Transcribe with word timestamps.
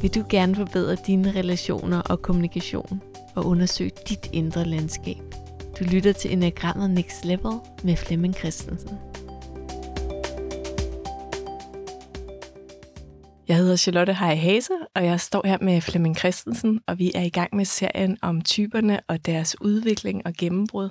Vil 0.00 0.14
du 0.14 0.24
gerne 0.28 0.54
forbedre 0.54 0.96
dine 1.06 1.30
relationer 1.30 2.00
og 2.00 2.22
kommunikation 2.22 3.02
og 3.34 3.46
undersøge 3.46 3.90
dit 4.08 4.30
indre 4.32 4.64
landskab? 4.64 5.16
Du 5.78 5.84
lytter 5.84 6.12
til 6.12 6.32
Enagrammet 6.32 6.90
Next 6.90 7.24
Level 7.24 7.52
med 7.84 7.96
Flemming 7.96 8.34
Christensen. 8.34 8.98
Jeg 13.48 13.56
hedder 13.56 13.76
Charlotte 13.76 14.14
Hej 14.14 14.34
Hase, 14.34 14.72
og 14.94 15.04
jeg 15.04 15.20
står 15.20 15.46
her 15.46 15.58
med 15.60 15.80
Flemming 15.80 16.16
Christensen, 16.16 16.80
og 16.86 16.98
vi 16.98 17.12
er 17.14 17.22
i 17.22 17.28
gang 17.28 17.56
med 17.56 17.64
serien 17.64 18.18
om 18.22 18.42
typerne 18.42 19.00
og 19.08 19.26
deres 19.26 19.60
udvikling 19.60 20.22
og 20.26 20.32
gennembrud. 20.38 20.88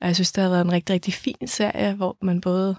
Og 0.00 0.06
jeg 0.06 0.14
synes, 0.14 0.32
det 0.32 0.42
har 0.42 0.50
været 0.50 0.64
en 0.64 0.72
rigtig, 0.72 0.94
rigtig 0.94 1.14
fin 1.14 1.46
serie, 1.46 1.94
hvor 1.94 2.16
man 2.22 2.40
både 2.40 2.70
er 2.70 2.74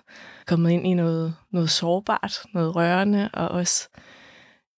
kommet 0.47 0.71
ind 0.71 0.87
i 0.87 0.93
noget, 0.93 1.35
noget 1.51 1.69
sårbart, 1.69 2.39
noget 2.53 2.75
rørende, 2.75 3.29
og 3.33 3.47
også 3.47 3.89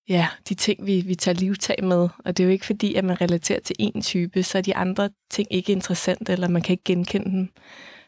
ja, 0.09 0.27
de 0.49 0.53
ting, 0.53 0.85
vi, 0.85 1.01
vi 1.01 1.15
tager 1.15 1.35
livtag 1.35 1.83
med. 1.83 2.09
Og 2.25 2.37
det 2.37 2.39
er 2.39 2.45
jo 2.45 2.51
ikke 2.51 2.65
fordi, 2.65 2.95
at 2.95 3.03
man 3.03 3.21
relaterer 3.21 3.59
til 3.59 3.75
en 3.79 4.01
type, 4.01 4.43
så 4.43 4.57
er 4.57 4.61
de 4.61 4.75
andre 4.75 5.09
ting 5.31 5.47
ikke 5.51 5.71
interessante, 5.71 6.31
eller 6.31 6.47
man 6.47 6.61
kan 6.61 6.73
ikke 6.73 6.83
genkende 6.83 7.31
dem. 7.31 7.49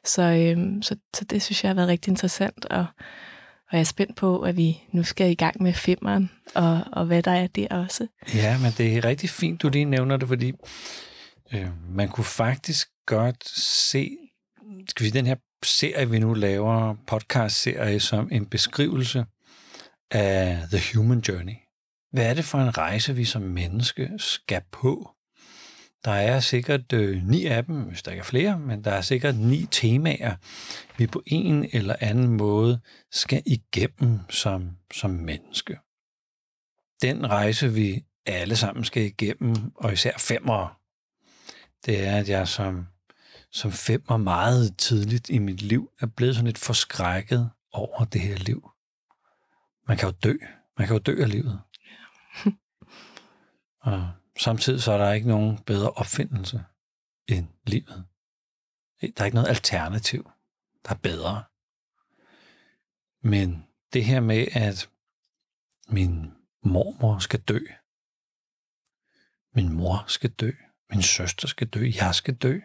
Så, 0.05 0.21
øhm, 0.21 0.81
så, 0.81 0.95
så 1.15 1.25
det 1.25 1.41
synes 1.41 1.63
jeg 1.63 1.69
har 1.69 1.75
været 1.75 1.87
rigtig 1.87 2.11
interessant, 2.11 2.65
og, 2.65 2.85
og 3.69 3.71
jeg 3.71 3.79
er 3.79 3.83
spændt 3.83 4.15
på, 4.15 4.41
at 4.41 4.57
vi 4.57 4.81
nu 4.91 5.03
skal 5.03 5.31
i 5.31 5.35
gang 5.35 5.63
med 5.63 5.73
femmeren, 5.73 6.31
og, 6.55 6.81
og 6.91 7.05
hvad 7.05 7.23
der 7.23 7.31
er 7.31 7.47
der 7.47 7.67
også. 7.69 8.07
Ja, 8.35 8.57
men 8.57 8.71
det 8.77 8.97
er 8.97 9.05
rigtig 9.05 9.29
fint, 9.29 9.61
du 9.61 9.69
lige 9.69 9.85
nævner 9.85 10.17
det, 10.17 10.27
fordi 10.27 10.51
øh, 11.53 11.67
man 11.89 12.09
kunne 12.09 12.25
faktisk 12.25 12.87
godt 13.05 13.49
se, 13.49 14.17
skal 14.87 15.03
vi 15.03 15.09
sige, 15.09 15.17
den 15.17 15.25
her 15.25 15.35
serie, 15.63 16.09
vi 16.09 16.19
nu 16.19 16.33
laver, 16.33 16.95
podcast-serie, 17.07 17.99
som 17.99 18.29
en 18.31 18.45
beskrivelse 18.45 19.25
af 20.11 20.63
The 20.71 20.97
Human 20.97 21.19
Journey. 21.19 21.62
Hvad 22.13 22.29
er 22.29 22.33
det 22.33 22.45
for 22.45 22.57
en 22.57 22.77
rejse, 22.77 23.15
vi 23.15 23.25
som 23.25 23.41
menneske 23.41 24.11
skal 24.17 24.61
på? 24.71 25.15
Der 26.05 26.11
er 26.11 26.39
sikkert 26.39 26.93
øh, 26.93 27.27
ni 27.27 27.45
af 27.45 27.65
dem, 27.65 27.75
hvis 27.75 28.03
der 28.03 28.11
ikke 28.11 28.19
er 28.19 28.25
flere, 28.25 28.59
men 28.59 28.83
der 28.83 28.91
er 28.91 29.01
sikkert 29.01 29.35
ni 29.35 29.65
temaer, 29.71 30.35
vi 30.97 31.07
på 31.07 31.23
en 31.25 31.69
eller 31.73 31.95
anden 31.99 32.27
måde 32.27 32.79
skal 33.11 33.43
igennem 33.45 34.19
som, 34.29 34.77
som 34.93 35.11
menneske. 35.11 35.79
Den 37.01 37.29
rejse, 37.29 37.73
vi 37.73 38.03
alle 38.25 38.55
sammen 38.55 38.85
skal 38.85 39.03
igennem, 39.03 39.55
og 39.75 39.93
især 39.93 40.17
femmer, 40.17 40.79
det 41.85 42.07
er, 42.07 42.17
at 42.17 42.29
jeg 42.29 42.47
som, 42.47 42.87
som 43.51 43.71
femmer 43.71 44.17
meget 44.17 44.77
tidligt 44.77 45.29
i 45.29 45.37
mit 45.37 45.61
liv 45.61 45.89
er 45.99 46.05
blevet 46.05 46.35
sådan 46.35 46.45
lidt 46.45 46.57
forskrækket 46.57 47.49
over 47.71 48.05
det 48.05 48.21
her 48.21 48.37
liv. 48.37 48.69
Man 49.87 49.97
kan 49.97 50.09
jo 50.09 50.15
dø. 50.23 50.33
Man 50.77 50.87
kan 50.87 50.95
jo 50.95 50.99
dø 50.99 51.21
af 51.21 51.29
livet. 51.29 51.61
og 53.89 54.11
samtidig 54.39 54.81
så 54.81 54.91
er 54.91 54.97
der 54.97 55.11
ikke 55.11 55.27
nogen 55.27 55.57
bedre 55.57 55.91
opfindelse 55.91 56.63
end 57.27 57.47
livet. 57.63 58.05
Der 59.01 59.21
er 59.21 59.25
ikke 59.25 59.35
noget 59.35 59.49
alternativ, 59.49 60.31
der 60.83 60.91
er 60.91 60.99
bedre. 61.03 61.43
Men 63.21 63.67
det 63.93 64.05
her 64.05 64.19
med, 64.19 64.47
at 64.51 64.89
min 65.87 66.33
mormor 66.63 67.19
skal 67.19 67.39
dø, 67.39 67.59
min 69.55 69.73
mor 69.73 70.05
skal 70.07 70.29
dø, 70.29 70.51
min 70.89 71.01
søster 71.01 71.47
skal 71.47 71.67
dø, 71.67 71.91
jeg 71.95 72.15
skal 72.15 72.35
dø. 72.35 72.59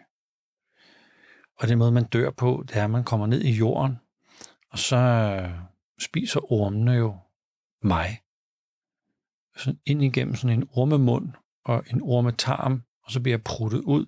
Og 1.59 1.69
den 1.69 1.79
måde, 1.79 1.93
man 1.93 2.05
dør 2.05 2.31
på, 2.31 2.65
det 2.69 2.77
er, 2.77 2.85
at 2.85 2.91
man 2.91 3.05
kommer 3.05 3.27
ned 3.27 3.43
i 3.43 3.51
jorden, 3.51 3.97
og 4.71 4.79
så 4.79 5.51
spiser 5.99 6.53
ormene 6.53 6.93
jo 6.93 7.19
mig. 7.83 8.23
Sådan 9.59 9.81
ind 9.87 10.03
igennem 10.03 10.35
sådan 10.35 10.59
en 10.59 10.69
ormemund 10.73 11.33
og 11.65 11.85
en 11.91 12.03
ormetarm, 12.03 12.83
og 13.05 13.13
så 13.13 13.21
bliver 13.21 13.37
jeg 13.37 13.45
pruttet 13.45 13.81
ud 13.81 14.07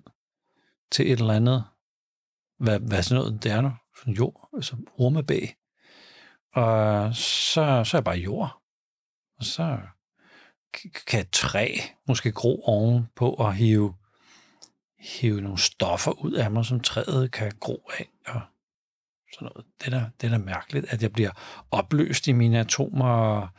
til 0.91 1.11
et 1.11 1.19
eller 1.19 1.33
andet, 1.33 1.63
hvad, 2.59 2.79
hvad 2.79 3.03
sådan 3.03 3.23
noget 3.23 3.43
det 3.43 3.51
er 3.51 3.61
nu, 3.61 3.71
sådan 3.97 4.13
jord, 4.13 4.49
altså 4.53 4.75
ormebæg. 4.97 5.55
Og 6.53 7.15
så, 7.15 7.83
så 7.83 7.97
er 7.97 7.99
jeg 7.99 8.03
bare 8.03 8.15
jord. 8.15 8.61
Og 9.37 9.45
så 9.45 9.79
kan 11.07 11.19
et 11.19 11.31
træ 11.31 11.75
måske 12.07 12.31
gro 12.31 12.61
ovenpå 12.63 13.29
og 13.29 13.53
hive, 13.53 13.95
hive 14.99 15.41
nogle 15.41 15.57
stoffer 15.57 16.11
ud 16.11 16.31
af 16.31 16.51
mig, 16.51 16.65
som 16.65 16.79
træet 16.79 17.31
kan 17.31 17.51
gro 17.59 17.89
af. 17.99 18.09
Og 18.27 18.41
sådan 19.33 19.45
noget. 19.45 19.65
Det 19.79 19.93
er, 19.93 19.99
da, 19.99 20.09
det 20.21 20.27
er 20.27 20.31
da 20.31 20.37
mærkeligt, 20.37 20.85
at 20.89 21.01
jeg 21.01 21.13
bliver 21.13 21.31
opløst 21.71 22.27
i 22.27 22.31
mine 22.31 22.59
atomer 22.59 23.09
og 23.09 23.49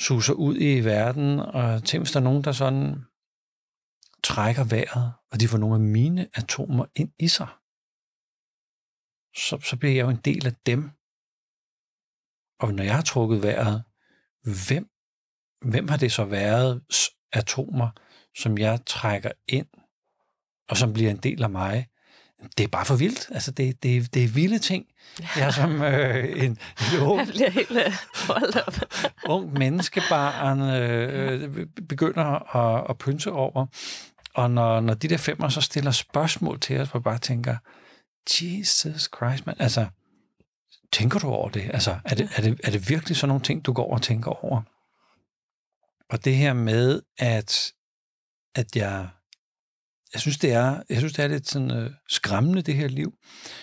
suser 0.00 0.32
ud 0.32 0.56
i 0.60 0.84
verden. 0.84 1.40
Og 1.40 1.84
tænk, 1.84 2.00
hvis 2.02 2.12
der 2.12 2.20
er 2.20 2.24
nogen, 2.24 2.44
der 2.44 2.52
sådan 2.52 3.04
trækker 4.24 4.64
vejret, 4.64 5.12
og 5.30 5.40
de 5.40 5.48
får 5.48 5.58
nogle 5.58 5.74
af 5.74 5.80
mine 5.80 6.28
atomer 6.34 6.86
ind 6.94 7.12
i 7.18 7.28
sig, 7.28 7.48
så, 9.36 9.68
så 9.68 9.76
bliver 9.76 9.94
jeg 9.94 10.02
jo 10.02 10.10
en 10.10 10.24
del 10.24 10.46
af 10.46 10.54
dem. 10.66 10.90
Og 12.60 12.74
når 12.74 12.82
jeg 12.82 12.94
har 12.94 13.02
trukket 13.02 13.42
vejret, 13.42 13.84
hvem, 14.66 14.86
hvem 15.70 15.88
har 15.88 15.96
det 15.96 16.12
så 16.12 16.24
været 16.24 16.82
atomer, 17.32 17.90
som 18.36 18.58
jeg 18.58 18.86
trækker 18.86 19.32
ind, 19.48 19.68
og 20.68 20.76
som 20.76 20.92
bliver 20.92 21.10
en 21.10 21.16
del 21.16 21.42
af 21.42 21.50
mig? 21.50 21.89
Det 22.58 22.64
er 22.64 22.68
bare 22.68 22.84
for 22.84 22.96
vildt. 22.96 23.28
Altså, 23.30 23.50
det, 23.50 23.82
det, 23.82 24.14
det 24.14 24.24
er 24.24 24.28
vilde 24.28 24.58
ting. 24.58 24.86
Jeg 25.36 25.46
er 25.46 25.50
som 25.50 25.82
øh, 25.82 26.44
en, 26.44 26.58
en 26.94 27.00
ung, 27.12 27.26
helt 27.30 27.70
øh, 27.70 27.92
op. 28.66 28.74
ung 29.34 29.52
menneskebarn 29.52 30.60
øh, 30.60 31.66
begynder 31.88 32.56
at, 32.56 32.86
at 32.90 32.98
pynse 32.98 33.32
over. 33.32 33.66
Og 34.34 34.50
når, 34.50 34.80
når 34.80 34.94
de 34.94 35.08
der 35.08 35.16
femmer 35.16 35.48
så 35.48 35.60
stiller 35.60 35.90
spørgsmål 35.90 36.60
til 36.60 36.80
os, 36.80 36.88
hvor 36.88 36.98
jeg 36.98 37.04
bare 37.04 37.18
tænker, 37.18 37.56
Jesus 38.40 39.08
Christ, 39.16 39.46
man, 39.46 39.56
altså, 39.58 39.86
tænker 40.92 41.18
du 41.18 41.28
over 41.28 41.48
det? 41.48 41.70
Altså, 41.72 41.98
er 42.04 42.14
det, 42.14 42.28
er, 42.36 42.42
det, 42.42 42.60
er 42.64 42.70
det 42.70 42.88
virkelig 42.88 43.16
sådan 43.16 43.28
nogle 43.28 43.42
ting, 43.42 43.66
du 43.66 43.72
går 43.72 43.94
og 43.94 44.02
tænker 44.02 44.44
over? 44.44 44.62
Og 46.10 46.24
det 46.24 46.36
her 46.36 46.52
med, 46.52 47.02
at, 47.18 47.72
at 48.54 48.76
jeg, 48.76 49.08
jeg 50.12 50.20
synes, 50.20 50.38
det 50.38 50.52
er, 50.52 50.82
jeg 50.88 50.98
synes, 50.98 51.12
det 51.12 51.24
er 51.24 51.28
lidt 51.28 51.48
sådan 51.48 51.70
øh, 51.70 51.90
skræmmende, 52.08 52.62
det 52.62 52.74
her 52.74 52.88
liv. 52.88 53.14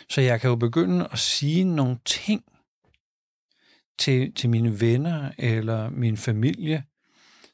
Så 0.09 0.21
jeg 0.21 0.41
kan 0.41 0.49
jo 0.49 0.55
begynde 0.55 1.07
at 1.11 1.19
sige 1.19 1.63
nogle 1.63 1.99
ting 2.05 2.43
til, 3.97 4.33
til 4.33 4.49
mine 4.49 4.81
venner 4.81 5.31
eller 5.37 5.89
min 5.89 6.17
familie, 6.17 6.83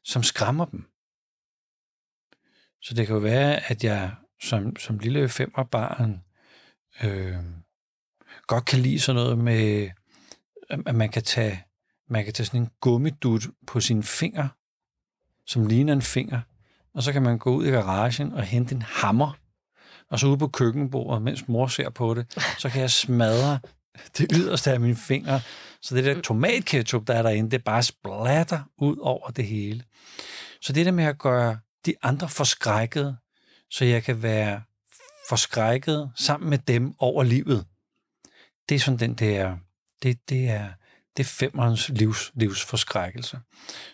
som 0.03 0.23
skræmmer 0.23 0.65
dem. 0.65 0.85
Så 2.81 2.93
det 2.93 3.07
kan 3.07 3.15
jo 3.15 3.21
være, 3.21 3.71
at 3.71 3.83
jeg 3.83 4.15
som, 4.41 4.75
som 4.75 4.99
lille 4.99 5.29
femmerbarn 5.29 6.23
øh, 7.03 7.35
godt 8.47 8.65
kan 8.65 8.79
lide 8.79 8.99
sådan 8.99 9.21
noget 9.21 9.37
med, 9.37 9.89
at 10.69 10.95
man 10.95 11.09
kan 11.09 11.23
tage, 11.23 11.63
man 12.09 12.25
kan 12.25 12.33
tage 12.33 12.45
sådan 12.45 12.61
en 12.61 12.69
gummidut 12.79 13.43
på 13.67 13.79
sin 13.79 14.03
finger, 14.03 14.47
som 15.45 15.65
ligner 15.65 15.93
en 15.93 16.01
finger, 16.01 16.41
og 16.93 17.03
så 17.03 17.13
kan 17.13 17.21
man 17.21 17.37
gå 17.37 17.55
ud 17.55 17.65
i 17.65 17.69
garagen 17.69 18.33
og 18.33 18.43
hente 18.43 18.75
en 18.75 18.81
hammer, 18.81 19.37
og 20.09 20.19
så 20.19 20.27
ude 20.27 20.37
på 20.37 20.47
køkkenbordet, 20.47 21.21
mens 21.21 21.47
mor 21.47 21.67
ser 21.67 21.89
på 21.89 22.13
det, 22.13 22.37
så 22.57 22.69
kan 22.69 22.81
jeg 22.81 22.91
smadre 22.91 23.59
det 24.17 24.27
yderste 24.33 24.71
af 24.71 24.79
mine 24.79 24.95
fingre, 24.95 25.41
så 25.81 25.95
det 25.95 26.03
der 26.03 26.21
tomatketchup, 26.21 27.07
der 27.07 27.13
er 27.13 27.21
derinde, 27.21 27.51
det 27.51 27.63
bare 27.63 27.83
splatter 27.83 28.59
ud 28.77 28.97
over 28.97 29.29
det 29.29 29.45
hele. 29.45 29.83
Så 30.61 30.73
det 30.73 30.85
der 30.85 30.91
med 30.91 31.03
at 31.03 31.17
gøre 31.17 31.59
de 31.85 31.93
andre 32.01 32.29
forskrækket, 32.29 33.17
så 33.69 33.85
jeg 33.85 34.03
kan 34.03 34.23
være 34.23 34.61
forskrækket 35.29 36.11
sammen 36.15 36.49
med 36.49 36.57
dem 36.57 36.93
over 36.99 37.23
livet. 37.23 37.65
Det 38.69 38.75
er 38.75 38.79
sådan 38.79 38.99
den 38.99 39.13
der, 39.13 39.57
det, 40.03 40.29
det 40.29 40.49
er, 40.49 40.69
det 41.17 41.23
er 41.23 41.27
femmerens 41.27 41.89
livs, 41.89 42.31
livs 42.35 42.63
forskrækkelse. 42.63 43.39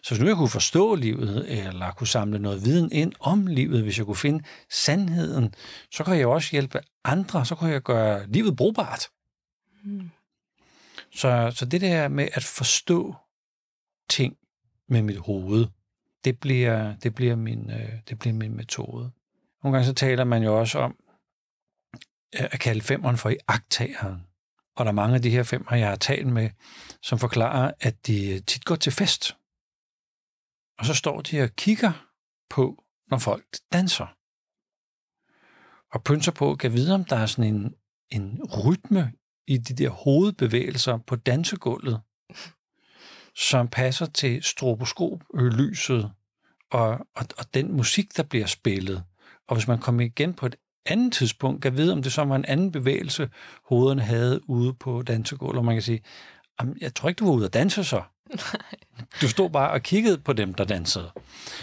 Så 0.04 0.10
hvis 0.10 0.20
nu 0.20 0.28
jeg 0.28 0.36
kunne 0.36 0.50
forstå 0.50 0.96
livet, 0.96 1.52
eller 1.68 1.92
kunne 1.92 2.08
samle 2.08 2.40
noget 2.40 2.66
viden 2.66 2.92
ind 2.92 3.14
om 3.20 3.48
livet, 3.48 3.84
hvis 3.84 3.98
jeg 3.98 4.06
kunne 4.06 4.16
finde 4.16 4.44
sandheden, 4.70 5.54
så 5.92 6.04
kan 6.04 6.18
jeg 6.18 6.28
også 6.28 6.52
hjælpe 6.52 6.80
andre, 7.04 7.46
så 7.46 7.56
kan 7.56 7.70
jeg 7.70 7.82
gøre 7.82 8.28
livet 8.28 8.56
brugbart. 8.56 9.10
Mm. 9.84 10.10
Så, 11.12 11.52
så 11.56 11.66
det 11.66 11.82
der 11.82 12.08
med 12.08 12.28
at 12.34 12.44
forstå 12.44 13.16
ting 14.10 14.38
med 14.88 15.02
mit 15.02 15.18
hoved, 15.18 15.68
det 16.24 16.40
bliver, 16.40 16.96
det 16.96 17.16
bliver, 17.16 17.36
min, 17.36 17.72
øh, 17.72 17.94
det 18.10 18.20
bliver 18.20 18.34
min 18.34 18.56
metode. 18.56 19.12
Nogle 19.64 19.78
gange 19.78 19.86
så 19.86 19.94
taler 19.94 20.24
man 20.24 20.44
jo 20.44 20.60
også 20.60 20.80
om 20.80 20.96
at 22.34 22.60
kalde 22.60 22.82
femmeren 22.82 23.18
for 23.18 23.30
i 23.30 23.38
agtageren. 23.48 24.29
Og 24.80 24.86
der 24.86 24.92
er 24.92 24.96
mange 24.96 25.16
af 25.16 25.22
de 25.22 25.30
her 25.30 25.44
femmer, 25.44 25.76
jeg 25.76 25.90
har 25.90 25.96
talt 25.96 26.28
med, 26.28 26.50
som 27.02 27.20
forklarer, 27.20 27.72
at 27.80 28.08
de 28.08 28.40
tit 28.40 28.66
går 28.66 28.76
til 28.76 28.92
fest. 28.92 29.38
Og 30.78 30.86
så 30.86 30.94
står 30.94 31.22
de 31.22 31.42
og 31.42 31.50
kigger 31.56 31.92
på, 32.50 32.84
når 33.10 33.18
folk 33.18 33.46
danser. 33.74 34.08
Og 35.94 36.04
pynser 36.04 36.32
på, 36.32 36.56
kan 36.56 36.74
vide, 36.74 36.96
om 36.96 37.06
der 37.06 37.16
er 37.16 37.26
sådan 37.26 37.56
en, 37.56 37.76
en 38.12 38.44
rytme 38.44 39.14
i 39.48 39.58
de 39.58 39.74
der 39.74 39.90
hovedbevægelser 39.90 40.98
på 40.98 41.16
dansegulvet, 41.16 42.02
som 43.36 43.68
passer 43.68 44.06
til 44.06 44.44
stroboskoplyset 44.44 46.12
og, 46.72 46.90
og, 46.90 47.26
og 47.38 47.54
den 47.54 47.74
musik, 47.74 48.18
der 48.18 48.24
bliver 48.24 48.46
spillet. 48.46 49.04
Og 49.48 49.56
hvis 49.56 49.68
man 49.68 49.80
kommer 49.80 50.02
igen 50.02 50.34
på 50.34 50.46
et 50.46 50.56
andet 50.86 51.14
tidspunkt, 51.14 51.62
kan 51.62 51.78
vide, 51.78 51.94
om 51.94 52.04
det 52.04 52.14
så 52.14 52.24
var 52.24 52.36
en 52.36 52.46
anden 52.46 52.72
bevægelse, 52.72 53.30
hovederne 53.64 54.02
havde 54.02 54.50
ude 54.50 54.74
på 54.74 55.02
dansegulvet, 55.02 55.58
og 55.58 55.66
man 55.66 55.76
kan 55.76 55.82
sige, 55.82 56.02
jeg 56.82 56.96
tror 56.96 57.10
ikke, 57.10 57.20
du 57.20 57.26
var 57.26 57.34
ude 57.34 57.46
at 57.46 57.54
danse 57.54 57.84
så. 57.84 58.02
Du 59.22 59.30
stod 59.30 59.50
bare 59.50 59.72
og 59.72 59.82
kiggede 59.82 60.18
på 60.18 60.34
dem, 60.34 60.54
der 60.54 60.64
dansede. 60.64 61.12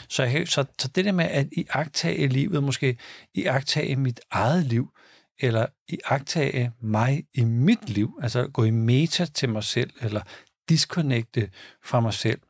Så, 0.08 0.22
jeg, 0.22 0.48
så, 0.48 0.64
så 0.78 0.88
det 0.88 1.04
der 1.04 1.12
med 1.12 1.24
at 1.24 1.48
iagtage 1.52 2.26
livet, 2.26 2.62
måske 2.62 2.98
iagtage 3.34 3.96
mit 3.96 4.20
eget 4.30 4.64
liv, 4.64 4.90
eller 5.38 5.66
iagtage 5.88 6.72
mig 6.80 7.24
i 7.34 7.44
mit 7.44 7.90
liv, 7.90 8.18
altså 8.22 8.46
gå 8.46 8.64
i 8.64 8.70
meta 8.70 9.24
til 9.24 9.48
mig 9.48 9.64
selv, 9.64 9.90
eller 10.00 10.20
disconnecte 10.68 11.50
fra 11.84 12.00
mig 12.00 12.14
selv, 12.14 12.40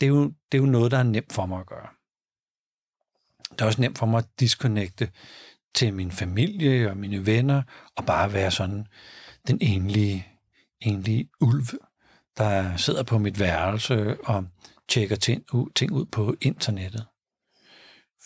det 0.00 0.06
er, 0.06 0.10
jo, 0.10 0.24
det 0.24 0.58
er 0.58 0.62
jo 0.62 0.66
noget, 0.66 0.90
der 0.90 0.98
er 0.98 1.02
nemt 1.02 1.32
for 1.32 1.46
mig 1.46 1.60
at 1.60 1.66
gøre. 1.66 1.88
Det 3.52 3.60
er 3.60 3.66
også 3.66 3.80
nemt 3.80 3.98
for 3.98 4.06
mig 4.06 4.18
at 4.18 4.40
disconnecte 4.40 5.10
til 5.74 5.94
min 5.94 6.10
familie 6.10 6.90
og 6.90 6.96
mine 6.96 7.26
venner, 7.26 7.62
og 7.96 8.06
bare 8.06 8.32
være 8.32 8.50
sådan 8.50 8.86
den 9.46 9.58
enlige, 9.60 10.26
enlige 10.80 11.28
ulv, 11.40 11.66
der 12.36 12.76
sidder 12.76 13.02
på 13.02 13.18
mit 13.18 13.40
værelse 13.40 14.20
og 14.24 14.46
tjekker 14.88 15.16
ting 15.16 15.54
ud, 15.54 15.70
ting 15.74 15.92
ud 15.92 16.04
på 16.04 16.34
internettet. 16.40 17.06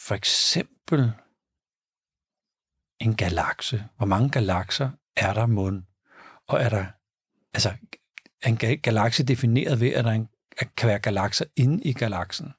For 0.06 0.14
eksempel 0.14 1.12
en 3.00 3.16
galakse. 3.16 3.84
Hvor 3.96 4.06
mange 4.06 4.30
galakser 4.30 4.90
er 5.16 5.34
der 5.34 5.46
mund? 5.46 5.82
Og 6.48 6.60
er 6.60 6.68
der, 6.68 6.86
altså, 7.54 7.72
en 8.46 8.56
galakse 8.56 9.24
defineret 9.24 9.80
ved, 9.80 9.92
at 9.92 10.04
der 10.04 10.10
en, 10.10 10.28
at 10.58 10.76
kan 10.76 10.88
være 10.88 10.98
galakser 10.98 11.44
inde 11.56 11.84
i 11.84 11.92
galaksen. 11.92 12.52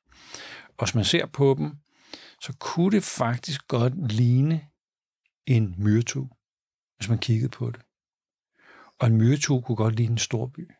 Og 0.78 0.86
hvis 0.86 0.96
man 0.96 1.06
ser 1.06 1.26
på 1.26 1.56
dem, 1.58 1.72
så 2.42 2.54
kunne 2.60 2.92
det 2.92 3.04
faktisk 3.04 3.68
godt 3.68 4.12
ligne 4.12 4.68
en 5.46 5.76
myretue, 5.78 6.30
hvis 6.98 7.10
man 7.10 7.18
kiggede 7.18 7.50
på 7.50 7.72
det. 7.72 7.82
Og 9.00 9.08
en 9.08 9.18
myretue 9.18 9.62
kunne 9.62 9.76
godt 9.76 9.96
ligne 9.96 10.12
en 10.12 10.18
stor 10.18 10.48
by. 10.48 10.72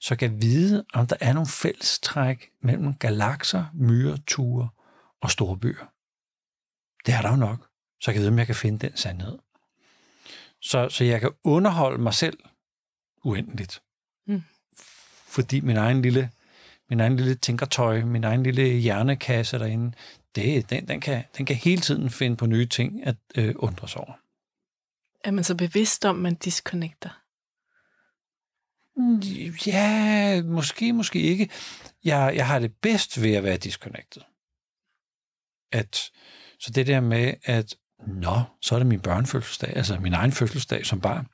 Så 0.00 0.16
kan 0.16 0.42
vide, 0.42 0.84
om 0.92 1.06
der 1.06 1.16
er 1.20 1.32
nogle 1.32 1.48
fællestræk 1.48 2.50
mellem 2.60 2.94
galakser, 2.94 3.64
myreture 3.74 4.68
og 5.20 5.30
storbyer. 5.30 5.92
Det 7.06 7.14
er 7.14 7.22
der 7.22 7.30
jo 7.30 7.36
nok. 7.36 7.68
Så 8.00 8.10
jeg 8.10 8.14
kan 8.14 8.20
vide, 8.20 8.30
om 8.30 8.38
jeg 8.38 8.46
kan 8.46 8.54
finde 8.54 8.78
den 8.78 8.96
sandhed. 8.96 9.38
Så, 10.60 10.88
så 10.88 11.04
jeg 11.04 11.20
kan 11.20 11.30
underholde 11.44 12.02
mig 12.02 12.14
selv 12.14 12.38
uendeligt. 13.24 13.82
Mm. 14.26 14.42
Fordi 15.26 15.60
min 15.60 15.76
egen 15.76 16.02
lille 16.02 16.30
min 16.90 17.00
egen 17.00 17.16
lille 17.16 17.34
tænkertøj, 17.34 18.00
min 18.00 18.24
egen 18.24 18.42
lille 18.42 18.62
hjernekasse 18.62 19.58
derinde, 19.58 19.92
det, 20.34 20.70
den, 20.70 20.88
den, 20.88 21.00
kan, 21.00 21.24
den 21.38 21.46
kan 21.46 21.56
hele 21.56 21.80
tiden 21.80 22.10
finde 22.10 22.36
på 22.36 22.46
nye 22.46 22.66
ting 22.66 23.06
at 23.06 23.16
øh, 23.36 23.54
undre 23.56 24.00
over. 24.00 24.12
Er 25.24 25.30
man 25.30 25.44
så 25.44 25.54
bevidst 25.54 26.04
om, 26.04 26.16
at 26.16 26.22
man 26.22 26.34
disconnecter? 26.34 27.10
Ja, 29.66 30.42
måske, 30.42 30.92
måske 30.92 31.20
ikke. 31.20 31.50
Jeg, 32.04 32.32
jeg 32.36 32.46
har 32.46 32.58
det 32.58 32.72
bedst 32.82 33.22
ved 33.22 33.34
at 33.34 33.44
være 33.44 33.56
disconnected. 33.56 34.22
At, 35.72 36.10
så 36.60 36.70
det 36.74 36.86
der 36.86 37.00
med, 37.00 37.34
at 37.44 37.74
nå, 38.06 38.42
så 38.62 38.74
er 38.74 38.78
det 38.78 38.86
min 38.86 39.00
børnefødselsdag, 39.00 39.76
altså 39.76 39.98
min 39.98 40.12
egen 40.12 40.32
fødselsdag 40.32 40.86
som 40.86 41.00
barn. 41.00 41.26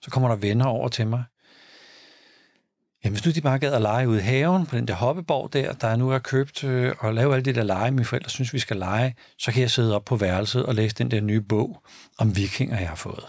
Så 0.00 0.10
kommer 0.10 0.28
der 0.28 0.36
venner 0.36 0.66
over 0.66 0.88
til 0.88 1.06
mig. 1.06 1.24
Jamen, 3.04 3.14
hvis 3.14 3.26
nu 3.26 3.32
de 3.32 3.40
bare 3.40 3.58
gad 3.58 3.72
at 3.72 3.82
lege 3.82 4.08
ude 4.08 4.18
i 4.18 4.22
haven 4.22 4.66
på 4.66 4.76
den 4.76 4.88
der 4.88 4.94
hoppeborg 4.94 5.52
der, 5.52 5.72
der 5.72 5.96
nu 5.96 6.10
er 6.10 6.18
købt 6.18 6.64
øh, 6.64 6.94
og 6.98 7.14
lave 7.14 7.34
alle 7.34 7.44
de 7.44 7.54
der 7.54 7.62
lege, 7.62 7.90
mine 7.90 8.04
forældre 8.04 8.30
synes, 8.30 8.52
vi 8.52 8.58
skal 8.58 8.76
lege, 8.76 9.16
så 9.38 9.52
kan 9.52 9.62
jeg 9.62 9.70
sidde 9.70 9.96
op 9.96 10.04
på 10.04 10.16
værelset 10.16 10.66
og 10.66 10.74
læse 10.74 10.94
den 10.94 11.10
der 11.10 11.20
nye 11.20 11.40
bog 11.40 11.82
om 12.18 12.36
vikinger, 12.36 12.78
jeg 12.78 12.88
har 12.88 12.96
fået. 12.96 13.24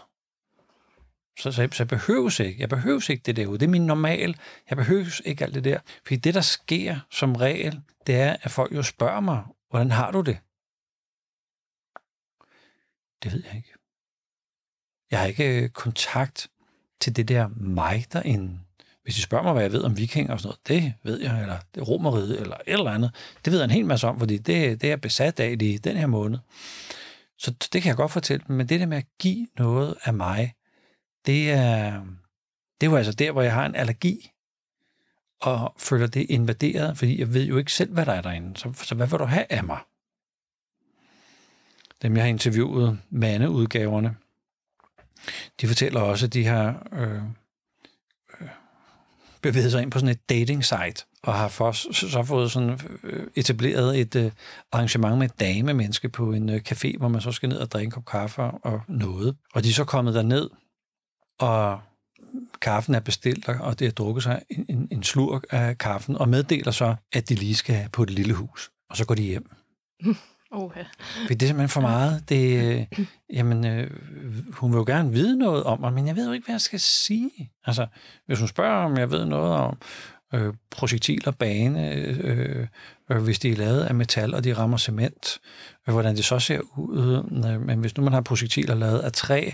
Så, 1.40 1.52
så, 1.52 1.68
så 1.72 1.84
jeg 1.84 1.88
behøves 1.88 2.40
ikke. 2.40 2.62
Jeg 2.62 2.70
behøves 2.70 3.10
ikke 3.10 3.24
det 3.26 3.36
derude. 3.36 3.60
Det 3.60 3.66
er 3.66 3.70
min 3.70 3.86
normal. 3.86 4.38
Jeg 4.70 4.78
behøves 4.78 5.22
ikke 5.26 5.44
alt 5.44 5.54
det 5.54 5.64
der. 5.64 5.80
Fordi 6.04 6.16
det, 6.16 6.34
der 6.34 6.42
sker 6.42 7.00
som 7.12 7.36
regel, 7.36 7.82
det 8.08 8.16
er, 8.16 8.36
at 8.42 8.52
folk 8.52 8.76
jo 8.76 8.84
spørger 8.84 9.20
mig, 9.20 9.44
hvordan 9.70 9.92
har 9.92 10.12
du 10.12 10.22
det? 10.22 10.38
Det 13.24 13.34
ved 13.34 13.44
jeg 13.46 13.56
ikke. 13.56 13.74
Jeg 15.12 15.20
har 15.20 15.26
ikke 15.26 15.64
øh, 15.64 15.70
kontakt 15.70 16.50
til 17.02 17.16
det 17.16 17.28
der 17.28 17.48
mig 17.48 18.06
derinde. 18.14 18.60
Hvis 19.06 19.18
I 19.18 19.22
spørger 19.22 19.44
mig, 19.44 19.54
hvad 19.54 19.64
jeg 19.64 19.72
ved 19.72 19.84
om 19.84 19.98
vikinger 19.98 20.34
og 20.34 20.40
sådan 20.40 20.48
noget, 20.48 20.84
det 20.84 20.94
ved 21.04 21.22
jeg, 21.22 21.42
eller 21.42 21.58
det 21.76 21.88
romeriet, 21.88 22.42
eller 22.42 22.56
et 22.56 22.74
eller 22.74 22.92
andet. 22.92 23.16
Det 23.46 23.54
ved 23.54 23.60
jeg 23.60 23.66
en 23.66 23.72
hel 23.72 23.86
masse 23.86 24.08
om, 24.08 24.20
fordi 24.20 24.38
det, 24.38 24.82
det 24.82 24.92
er 24.92 24.96
besat 24.96 25.40
af 25.40 25.56
i 25.62 25.78
den 25.78 25.98
her 25.98 26.08
måned. 26.08 26.40
Så 27.38 27.52
det 27.74 27.82
kan 27.82 27.90
jeg 27.90 27.96
godt 27.96 28.12
fortælle, 28.12 28.46
men 28.48 28.70
det 28.70 28.80
der 28.80 28.86
med 28.86 28.98
at 28.98 29.06
give 29.20 29.48
noget 29.58 29.96
af 30.04 30.14
mig, 30.14 30.54
det 31.26 31.52
er, 31.52 31.92
det 32.82 32.88
er 32.88 32.92
jo 32.92 32.98
altså 32.98 33.12
der, 33.12 33.32
hvor 33.32 33.42
jeg 33.42 33.54
har 33.54 33.66
en 33.66 33.76
allergi, 33.76 34.32
og 35.42 35.74
føler 35.78 36.08
det 36.08 36.26
invaderet, 36.30 36.98
fordi 36.98 37.20
jeg 37.20 37.34
ved 37.34 37.46
jo 37.46 37.58
ikke 37.58 37.74
selv, 37.74 37.94
hvad 37.94 38.06
der 38.06 38.14
er 38.14 38.22
derinde. 38.22 38.58
Så, 38.58 38.74
så 38.74 38.96
hvad 38.96 39.08
vil 39.08 39.20
du 39.20 39.26
have 39.26 39.46
af 39.50 39.64
mig? 39.64 39.80
Dem, 42.02 42.16
jeg 42.16 42.24
har 42.24 42.30
interviewet, 42.30 43.00
mandeudgaverne, 43.10 44.16
de 45.62 45.68
fortæller 45.68 46.02
også, 46.02 46.26
at 46.26 46.34
de 46.34 46.46
har 46.46 46.88
øh, 46.92 47.22
bevæget 49.52 49.72
sig 49.72 49.82
ind 49.82 49.92
på 49.92 50.00
sådan 50.00 50.10
et 50.10 50.30
dating 50.30 50.66
site, 50.66 51.06
og 51.24 51.34
har 51.34 51.48
for, 51.48 51.72
så 51.94 52.24
fået 52.24 52.52
sådan 52.52 52.80
øh, 53.04 53.28
etableret 53.36 54.00
et 54.00 54.16
øh, 54.16 54.32
arrangement 54.72 55.18
med 55.18 55.26
et 55.26 55.40
dame-menneske 55.40 56.10
på 56.10 56.32
en 56.32 56.50
øh, 56.50 56.62
café, 56.72 56.98
hvor 56.98 57.08
man 57.08 57.22
så 57.22 57.32
skal 57.32 57.50
ned 57.50 57.58
og 57.58 57.72
drikke 57.72 57.86
en 57.86 57.92
kop 57.92 58.06
kaffe 58.06 58.42
og 58.42 58.82
noget. 58.88 59.36
Og 59.54 59.64
de 59.64 59.70
er 59.70 59.74
så 59.74 59.84
kommet 59.84 60.14
derned, 60.14 60.50
og 61.40 61.80
kaffen 62.62 62.96
er 62.96 63.00
bestilt, 63.00 63.48
og 63.50 63.80
det 63.80 63.88
har 63.88 63.92
drukket 63.92 64.24
sig 64.24 64.42
en, 64.50 64.66
en, 64.70 64.88
en 64.92 65.04
slurk 65.04 65.44
af 65.50 65.78
kaffen, 65.78 66.18
og 66.18 66.30
meddeler 66.30 66.72
så, 66.72 66.96
at 67.14 67.30
de 67.30 67.36
lige 67.36 67.56
skal 67.56 67.90
på 67.92 68.04
et 68.04 68.10
lille 68.10 68.34
hus. 68.34 68.72
Og 68.90 68.98
så 68.98 69.06
går 69.06 69.16
de 69.16 69.24
hjem. 69.24 69.50
Oha. 70.52 70.84
For 71.28 71.34
det 71.34 71.44
er 71.44 71.48
simpelthen 71.48 71.70
for 71.70 71.82
meget. 71.82 72.30
Det, 72.30 72.64
øh, 72.66 73.06
jamen, 73.34 73.66
øh, 73.66 73.92
hun 74.54 74.72
vil 74.72 74.78
jo 74.78 74.84
gerne 74.88 75.12
vide 75.12 75.38
noget 75.38 75.64
om 75.64 75.80
mig, 75.80 75.94
men 75.94 76.08
jeg 76.08 76.16
ved 76.16 76.28
jo 76.28 76.32
ikke, 76.32 76.46
hvad 76.46 76.54
jeg 76.54 76.62
skal 76.62 76.80
sige. 76.80 77.52
Altså, 77.66 77.88
hvis 78.26 78.40
hun 78.40 78.48
spørger, 78.48 78.86
om 78.86 78.98
jeg 78.98 79.12
ved 79.12 79.26
noget 79.26 79.54
om 79.54 79.78
øh, 80.34 80.54
projektiler, 80.72 81.32
bane, 81.32 81.94
øh, 81.94 82.68
øh, 83.10 83.24
hvis 83.24 83.40
de 83.40 83.52
er 83.52 83.56
lavet 83.56 83.84
af 83.84 83.96
metal, 83.96 84.34
og 84.34 84.44
de 84.44 84.54
rammer 84.54 84.78
cement, 84.78 85.40
øh, 85.88 85.94
hvordan 85.94 86.16
det 86.16 86.26
så 86.26 86.40
ser 86.40 86.60
ud. 86.78 87.24
Øh, 87.46 87.62
men 87.62 87.80
hvis 87.80 87.98
nu 87.98 88.04
man 88.04 88.14
har 88.14 88.22
projektiler 88.22 88.76
lavet 88.76 89.00
af 89.00 89.12
træ, 89.12 89.50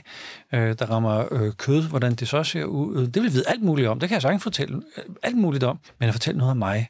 øh, 0.54 0.76
der 0.80 0.86
rammer 0.86 1.34
øh, 1.34 1.54
kød, 1.54 1.82
hvordan 1.90 2.16
det 2.16 2.28
så 2.28 2.44
ser 2.44 2.64
ud. 2.64 3.08
Det 3.08 3.16
vil 3.16 3.24
jeg 3.24 3.34
vide 3.34 3.48
alt 3.48 3.64
muligt 3.64 3.88
om. 3.88 4.00
Det 4.00 4.10
kan 4.10 4.14
jeg 4.14 4.22
sagtens 4.22 4.44
fortælle 4.44 4.82
alt 5.24 5.38
muligt 5.38 5.64
om. 5.64 5.80
Men 6.00 6.10
at 6.10 6.16
fortælle 6.16 6.38
noget 6.38 6.52
om 6.52 6.58
mig, 6.58 6.90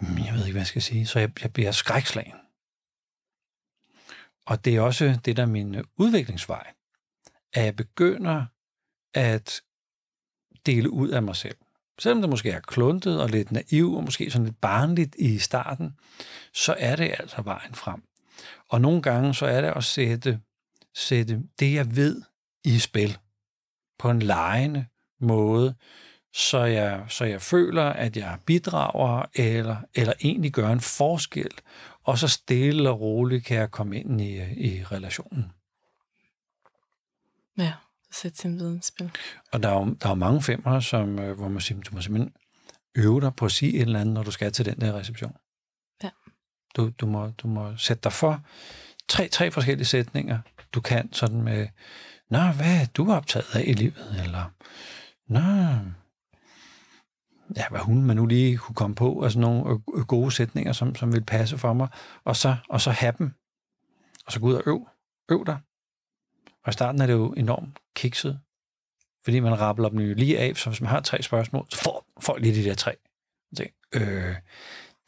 jeg 0.00 0.34
ved 0.34 0.40
ikke, 0.40 0.52
hvad 0.52 0.60
jeg 0.60 0.66
skal 0.66 0.82
sige. 0.82 1.06
Så 1.06 1.18
jeg, 1.18 1.30
jeg 1.42 1.52
bliver 1.52 1.70
skrækslagen. 1.70 2.32
Og 4.50 4.64
det 4.64 4.76
er 4.76 4.80
også 4.80 5.18
det, 5.24 5.36
der 5.36 5.42
er 5.42 5.46
min 5.46 5.74
øh, 5.74 5.84
udviklingsvej. 5.96 6.72
At 7.52 7.64
jeg 7.64 7.76
begynder 7.76 8.44
at 9.14 9.60
dele 10.66 10.90
ud 10.90 11.08
af 11.08 11.22
mig 11.22 11.36
selv. 11.36 11.56
Selvom 11.98 12.20
det 12.20 12.30
måske 12.30 12.50
er 12.50 12.60
kluntet 12.60 13.20
og 13.20 13.28
lidt 13.28 13.52
naiv 13.52 13.94
og 13.94 14.04
måske 14.04 14.30
sådan 14.30 14.44
lidt 14.44 14.60
barnligt 14.60 15.14
i 15.18 15.38
starten, 15.38 15.96
så 16.54 16.74
er 16.78 16.96
det 16.96 17.14
altså 17.18 17.42
vejen 17.42 17.74
frem. 17.74 18.02
Og 18.68 18.80
nogle 18.80 19.02
gange 19.02 19.34
så 19.34 19.46
er 19.46 19.60
det 19.60 19.72
at 19.76 19.84
sætte, 19.84 20.40
sætte 20.94 21.42
det, 21.60 21.74
jeg 21.74 21.96
ved, 21.96 22.22
i 22.64 22.78
spil 22.78 23.18
på 23.98 24.10
en 24.10 24.22
lejende 24.22 24.86
måde, 25.20 25.74
så 26.32 26.58
jeg, 26.58 27.04
så 27.08 27.24
jeg 27.24 27.42
føler, 27.42 27.84
at 27.84 28.16
jeg 28.16 28.38
bidrager 28.46 29.24
eller, 29.34 29.76
eller 29.94 30.12
egentlig 30.22 30.52
gør 30.52 30.68
en 30.68 30.80
forskel, 30.80 31.50
og 32.10 32.18
så 32.18 32.28
stille 32.28 32.90
og 32.90 33.00
roligt 33.00 33.44
kan 33.44 33.56
jeg 33.56 33.70
komme 33.70 34.00
ind 34.00 34.20
i, 34.20 34.36
i 34.68 34.84
relationen. 34.84 35.52
Ja, 37.58 37.72
sætte 38.12 38.38
sin 38.38 38.58
viden 38.58 38.82
spil. 38.82 39.10
Og 39.52 39.62
der 39.62 39.68
er 39.68 39.72
jo, 39.72 39.84
der 40.00 40.06
er 40.06 40.10
jo 40.10 40.14
mange 40.14 40.42
femmer, 40.42 40.80
som, 40.80 41.18
øh, 41.18 41.36
hvor 41.36 41.48
man 41.48 41.60
siger, 41.60 41.80
du 41.80 41.94
må 41.94 42.00
simpelthen 42.00 42.32
øve 42.94 43.20
dig 43.20 43.34
på 43.34 43.44
at 43.44 43.52
sige 43.52 43.74
et 43.74 43.80
eller 43.80 44.00
andet, 44.00 44.14
når 44.14 44.22
du 44.22 44.30
skal 44.30 44.52
til 44.52 44.64
den 44.64 44.80
der 44.80 44.98
reception. 44.98 45.36
Ja. 46.02 46.10
Du, 46.76 46.90
du, 47.00 47.06
må, 47.06 47.28
du 47.28 47.48
må 47.48 47.76
sætte 47.76 48.02
dig 48.02 48.12
for 48.12 48.42
tre, 49.08 49.28
tre 49.28 49.50
forskellige 49.50 49.86
sætninger, 49.86 50.38
du 50.72 50.80
kan 50.80 51.12
sådan 51.12 51.42
med, 51.42 51.68
Nå, 52.30 52.38
hvad 52.38 52.80
er 52.80 52.86
du 52.94 53.12
optaget 53.12 53.46
af 53.54 53.64
i 53.66 53.72
livet? 53.72 54.22
Eller, 54.24 54.44
Nå, 55.26 55.40
ja, 57.56 57.68
hvad 57.70 57.80
hun 57.80 58.04
man 58.04 58.16
nu 58.16 58.26
lige 58.26 58.56
kunne 58.56 58.74
komme 58.74 58.96
på, 58.96 59.22
altså 59.22 59.38
nogle 59.38 59.70
øh, 59.70 60.04
gode 60.04 60.30
sætninger, 60.32 60.72
som, 60.72 60.94
som 60.94 61.12
vil 61.12 61.24
passe 61.24 61.58
for 61.58 61.72
mig, 61.72 61.88
og 62.24 62.36
så, 62.36 62.56
og 62.68 62.80
så 62.80 62.90
have 62.90 63.14
dem, 63.18 63.32
og 64.26 64.32
så 64.32 64.40
gå 64.40 64.46
ud 64.46 64.54
og 64.54 64.62
øv, 64.66 64.88
øv 65.28 65.46
dig. 65.46 65.58
Og 66.64 66.70
i 66.70 66.72
starten 66.72 67.00
er 67.00 67.06
det 67.06 67.12
jo 67.12 67.32
enormt 67.32 67.78
kikset, 67.94 68.40
fordi 69.24 69.40
man 69.40 69.60
rappler 69.60 69.88
dem 69.88 69.98
jo 69.98 70.14
lige 70.14 70.38
af, 70.38 70.56
så 70.56 70.70
hvis 70.70 70.80
man 70.80 70.90
har 70.90 71.00
tre 71.00 71.22
spørgsmål, 71.22 71.66
så 71.70 71.78
får 71.78 72.06
folk 72.20 72.42
lige 72.42 72.54
de 72.54 72.68
der 72.68 72.74
tre. 72.74 72.96
Så, 73.54 73.66
øh, 73.94 74.36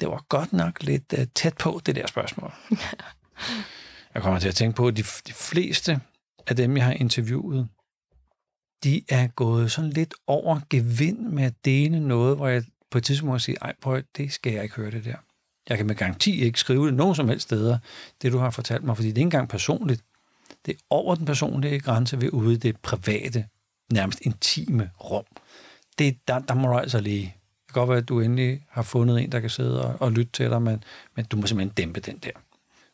det 0.00 0.08
var 0.08 0.24
godt 0.28 0.52
nok 0.52 0.82
lidt 0.82 1.14
uh, 1.18 1.24
tæt 1.34 1.56
på, 1.56 1.80
det 1.86 1.96
der 1.96 2.06
spørgsmål. 2.06 2.52
jeg 4.14 4.22
kommer 4.22 4.38
til 4.38 4.48
at 4.48 4.54
tænke 4.54 4.76
på, 4.76 4.88
at 4.88 4.96
de, 4.96 5.02
de 5.02 5.32
fleste 5.32 6.00
af 6.46 6.56
dem, 6.56 6.76
jeg 6.76 6.84
har 6.84 6.92
interviewet, 6.92 7.68
de 8.84 9.02
er 9.08 9.26
gået 9.26 9.72
sådan 9.72 9.90
lidt 9.90 10.14
over 10.26 10.60
gevind 10.70 11.18
med 11.18 11.44
at 11.44 11.54
dele 11.64 12.00
noget, 12.00 12.36
hvor 12.36 12.48
jeg 12.48 12.64
på 12.90 12.98
et 12.98 13.04
tidspunkt 13.04 13.32
må 13.32 13.38
sige, 13.38 13.56
ej 13.62 13.74
prøv, 13.80 14.02
det 14.16 14.32
skal 14.32 14.52
jeg 14.52 14.62
ikke 14.62 14.74
høre 14.74 14.90
det 14.90 15.04
der. 15.04 15.16
Jeg 15.68 15.76
kan 15.76 15.86
med 15.86 15.94
garanti 15.94 16.42
ikke 16.42 16.60
skrive 16.60 16.86
det 16.86 16.94
nogen 16.94 17.14
som 17.14 17.28
helst 17.28 17.42
steder, 17.42 17.78
det 18.22 18.32
du 18.32 18.38
har 18.38 18.50
fortalt 18.50 18.84
mig, 18.84 18.96
fordi 18.96 19.08
det 19.08 19.14
er 19.14 19.18
ikke 19.18 19.26
engang 19.26 19.48
personligt. 19.48 20.04
Det 20.66 20.74
er 20.74 20.78
over 20.90 21.14
den 21.14 21.26
personlige 21.26 21.80
grænse 21.80 22.20
ved 22.20 22.30
ude 22.30 22.54
i 22.54 22.56
det 22.56 22.76
private, 22.76 23.46
nærmest 23.92 24.20
intime 24.22 24.90
rum. 25.00 25.24
Det, 25.98 26.18
der, 26.28 26.38
der 26.38 26.54
må 26.54 26.68
du 26.68 26.78
altså 26.78 27.00
lige. 27.00 27.22
Det 27.66 27.74
kan 27.74 27.80
godt 27.80 27.88
være, 27.88 27.98
at 27.98 28.08
du 28.08 28.20
endelig 28.20 28.66
har 28.70 28.82
fundet 28.82 29.22
en, 29.22 29.32
der 29.32 29.40
kan 29.40 29.50
sidde 29.50 29.84
og, 29.84 30.02
og 30.02 30.12
lytte 30.12 30.32
til 30.32 30.50
dig, 30.50 30.62
men, 30.62 30.84
men 31.16 31.24
du 31.24 31.36
må 31.36 31.46
simpelthen 31.46 31.74
dæmpe 31.74 32.00
den 32.00 32.18
der. 32.18 32.30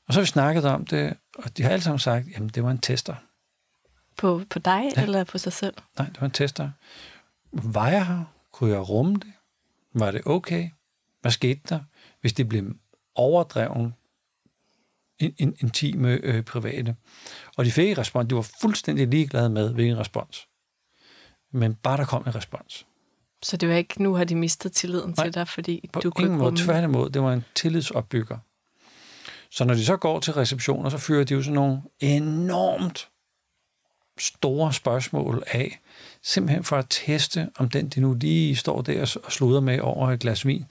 Og 0.08 0.14
så 0.14 0.20
har 0.20 0.22
vi 0.22 0.26
snakket 0.26 0.64
om 0.64 0.86
det, 0.86 1.14
og 1.38 1.56
de 1.56 1.62
har 1.62 1.70
alle 1.70 1.82
sammen 1.82 1.98
sagt, 1.98 2.26
jamen 2.34 2.48
det 2.48 2.62
var 2.62 2.70
en 2.70 2.78
tester. 2.78 3.14
På, 4.18 4.42
på 4.50 4.58
dig 4.58 4.92
ja. 4.96 5.02
eller 5.02 5.24
på 5.24 5.38
sig 5.38 5.52
selv? 5.52 5.74
Nej, 5.98 6.06
det 6.08 6.20
var 6.20 6.24
en 6.24 6.30
tester. 6.30 6.70
Var 7.52 7.88
jeg 7.88 8.06
her? 8.06 8.24
Kunne 8.52 8.70
jeg 8.70 8.88
rumme 8.88 9.14
det? 9.14 9.32
Var 9.94 10.10
det 10.10 10.20
okay? 10.26 10.68
Hvad 11.20 11.30
skete 11.30 11.60
der, 11.68 11.80
hvis 12.20 12.32
det 12.32 12.48
blev 12.48 12.74
overdreven 13.14 13.94
in, 15.18 15.34
in, 15.38 15.56
intime 15.60 16.08
øh, 16.08 16.44
private? 16.44 16.96
Og 17.56 17.64
de 17.64 17.72
fik 17.72 17.88
ikke 17.88 18.00
respons. 18.00 18.28
De 18.28 18.34
var 18.34 18.48
fuldstændig 18.60 19.08
ligeglade 19.08 19.50
med, 19.50 19.74
hvilken 19.74 19.98
respons. 19.98 20.48
Men 21.52 21.74
bare 21.74 21.96
der 21.96 22.04
kom 22.04 22.22
en 22.26 22.34
respons. 22.34 22.86
Så 23.42 23.56
det 23.56 23.68
var 23.68 23.74
ikke, 23.74 24.02
nu 24.02 24.14
har 24.14 24.24
de 24.24 24.34
mistet 24.34 24.72
tilliden 24.72 25.14
Nej, 25.16 25.26
til 25.26 25.34
dig, 25.34 25.48
fordi 25.48 25.88
på 25.92 26.00
du 26.00 26.10
kunne 26.10 26.24
ingen 26.24 26.38
måde. 26.38 26.56
Tværtimod, 26.56 27.10
det 27.10 27.22
var 27.22 27.32
en 27.32 27.44
tillidsopbygger. 27.54 28.38
Så 29.50 29.64
når 29.64 29.74
de 29.74 29.84
så 29.84 29.96
går 29.96 30.20
til 30.20 30.32
receptioner, 30.32 30.90
så 30.90 30.98
fyrer 30.98 31.24
de 31.24 31.34
jo 31.34 31.42
sådan 31.42 31.54
nogle 31.54 31.82
enormt 32.00 33.08
store 34.18 34.72
spørgsmål 34.72 35.42
af, 35.46 35.80
simpelthen 36.22 36.64
for 36.64 36.76
at 36.76 36.86
teste, 36.90 37.50
om 37.56 37.68
den, 37.68 37.88
de 37.88 38.00
nu 38.00 38.14
lige 38.14 38.56
står 38.56 38.82
der 38.82 39.18
og 39.24 39.32
sluder 39.32 39.60
med 39.60 39.80
over 39.80 40.10
et 40.10 40.20
glas 40.20 40.46
vin, 40.46 40.64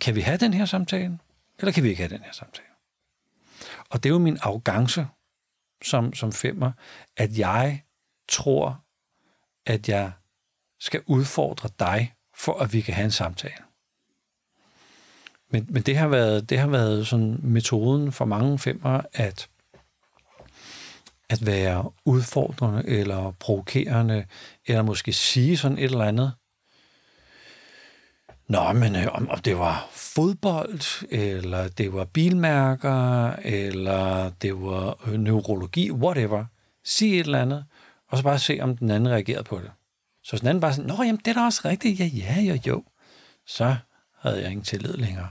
kan 0.00 0.14
vi 0.14 0.20
have 0.20 0.36
den 0.36 0.54
her 0.54 0.64
samtale, 0.64 1.18
eller 1.58 1.72
kan 1.72 1.84
vi 1.84 1.88
ikke 1.88 2.02
have 2.02 2.14
den 2.14 2.22
her 2.24 2.32
samtale? 2.32 2.68
Og 3.90 4.02
det 4.02 4.08
er 4.08 4.12
jo 4.12 4.18
min 4.18 4.38
arrogance 4.42 5.06
som, 5.84 6.14
som 6.14 6.32
femmer, 6.32 6.72
at 7.16 7.38
jeg 7.38 7.82
tror, 8.28 8.84
at 9.66 9.88
jeg 9.88 10.12
skal 10.80 11.02
udfordre 11.06 11.68
dig, 11.78 12.14
for 12.34 12.58
at 12.58 12.72
vi 12.72 12.80
kan 12.80 12.94
have 12.94 13.04
en 13.04 13.10
samtale. 13.10 13.62
Men, 15.50 15.66
men 15.70 15.82
det 15.82 15.96
har 15.96 16.08
været, 16.08 16.50
det 16.50 16.58
har 16.58 16.66
været 16.66 17.06
sådan 17.06 17.38
metoden 17.42 18.12
for 18.12 18.24
mange 18.24 18.58
femmer, 18.58 19.00
at 19.12 19.48
at 21.32 21.46
være 21.46 21.90
udfordrende 22.04 22.88
eller 22.88 23.32
provokerende, 23.40 24.24
eller 24.66 24.82
måske 24.82 25.12
sige 25.12 25.56
sådan 25.56 25.78
et 25.78 25.84
eller 25.84 26.04
andet. 26.04 26.32
Nå, 28.48 28.72
men 28.72 28.96
øh, 28.96 29.06
om, 29.12 29.28
om 29.28 29.38
det 29.38 29.58
var 29.58 29.88
fodbold, 29.92 31.06
eller 31.10 31.68
det 31.68 31.92
var 31.92 32.04
bilmærker, 32.04 33.30
eller 33.32 34.30
det 34.30 34.54
var 34.54 34.98
øh, 35.06 35.14
neurologi, 35.14 35.90
whatever. 35.90 36.44
Sig 36.84 37.20
et 37.20 37.26
eller 37.26 37.42
andet, 37.42 37.64
og 38.08 38.18
så 38.18 38.24
bare 38.24 38.38
se, 38.38 38.58
om 38.60 38.76
den 38.76 38.90
anden 38.90 39.12
reagerede 39.12 39.44
på 39.44 39.58
det. 39.58 39.70
Så 40.24 40.32
hvis 40.32 40.40
den 40.40 40.48
anden 40.48 40.60
bare 40.60 40.72
sådan, 40.72 40.88
nå, 40.88 41.02
jamen, 41.02 41.20
det 41.24 41.28
er 41.28 41.34
da 41.34 41.44
også 41.44 41.60
rigtigt, 41.64 42.00
ja, 42.00 42.04
ja, 42.04 42.40
jo, 42.40 42.58
jo. 42.66 42.84
Så 43.46 43.76
havde 44.18 44.42
jeg 44.42 44.50
ingen 44.50 44.64
tillid 44.64 44.92
længere. 44.92 45.30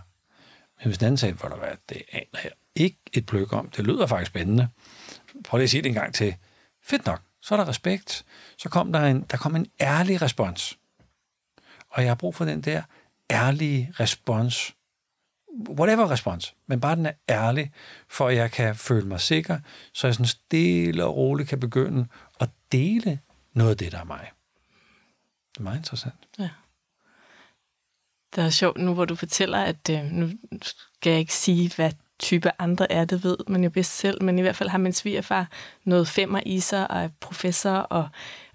Men 0.79 0.87
hvis 0.87 0.97
den 0.97 1.05
anden 1.05 1.17
sagde, 1.17 1.35
hvor 1.35 1.49
der 1.49 1.57
var, 1.57 1.77
det 1.89 2.01
aner 2.11 2.39
jeg 2.43 2.51
ikke 2.75 2.97
et 3.13 3.25
pløk 3.25 3.53
om, 3.53 3.69
det 3.69 3.85
lyder 3.85 4.07
faktisk 4.07 4.31
spændende, 4.31 4.67
prøv 5.43 5.57
lige 5.57 5.63
at 5.63 5.69
sige 5.69 5.81
det 5.81 5.89
en 5.89 5.95
gang 5.95 6.13
til. 6.13 6.35
Fedt 6.83 7.05
nok. 7.05 7.21
Så 7.41 7.55
er 7.55 7.57
der 7.59 7.67
respekt. 7.67 8.25
Så 8.57 8.69
kom 8.69 8.93
der 8.93 8.99
en, 8.99 9.21
der 9.21 9.37
kom 9.37 9.55
en 9.55 9.67
ærlig 9.81 10.21
respons. 10.21 10.77
Og 11.89 12.01
jeg 12.01 12.09
har 12.09 12.15
brug 12.15 12.35
for 12.35 12.45
den 12.45 12.61
der 12.61 12.81
ærlige 13.31 13.93
respons. 13.99 14.75
Whatever 15.69 16.11
respons. 16.11 16.55
Men 16.67 16.81
bare 16.81 16.95
den 16.95 17.05
er 17.05 17.13
ærlig, 17.29 17.71
for 18.07 18.27
at 18.27 18.35
jeg 18.35 18.51
kan 18.51 18.75
føle 18.75 19.07
mig 19.07 19.21
sikker, 19.21 19.59
så 19.93 20.07
jeg 20.07 20.13
sådan 20.13 20.25
stille 20.25 21.05
og 21.05 21.15
roligt 21.15 21.49
kan 21.49 21.59
begynde 21.59 22.07
at 22.39 22.49
dele 22.71 23.19
noget 23.53 23.71
af 23.71 23.77
det, 23.77 23.91
der 23.91 23.99
er 23.99 24.03
mig. 24.03 24.31
Det 25.53 25.59
er 25.59 25.63
meget 25.63 25.77
interessant. 25.77 26.27
Ja. 26.39 26.49
Det 28.35 28.43
er 28.43 28.49
sjovt 28.49 28.77
nu, 28.77 28.93
hvor 28.93 29.05
du 29.05 29.15
fortæller, 29.15 29.63
at 29.63 29.89
øh, 29.89 30.03
nu 30.03 30.29
skal 30.61 31.09
jeg 31.09 31.19
ikke 31.19 31.33
sige, 31.33 31.71
hvad 31.75 31.91
type 32.21 32.51
andre 32.59 32.91
er, 32.91 33.05
det 33.05 33.23
ved 33.23 33.37
man 33.47 33.63
jo 33.63 33.69
bedst 33.69 33.97
selv, 33.97 34.23
men 34.23 34.39
i 34.39 34.41
hvert 34.41 34.55
fald 34.55 34.69
har 34.69 34.77
min 34.77 34.93
svigerfar 34.93 35.47
noget 35.83 36.07
femmer 36.07 36.39
i 36.45 36.59
sig, 36.59 36.91
og 36.91 37.03
er 37.03 37.09
professor, 37.19 37.69
og, 37.69 38.07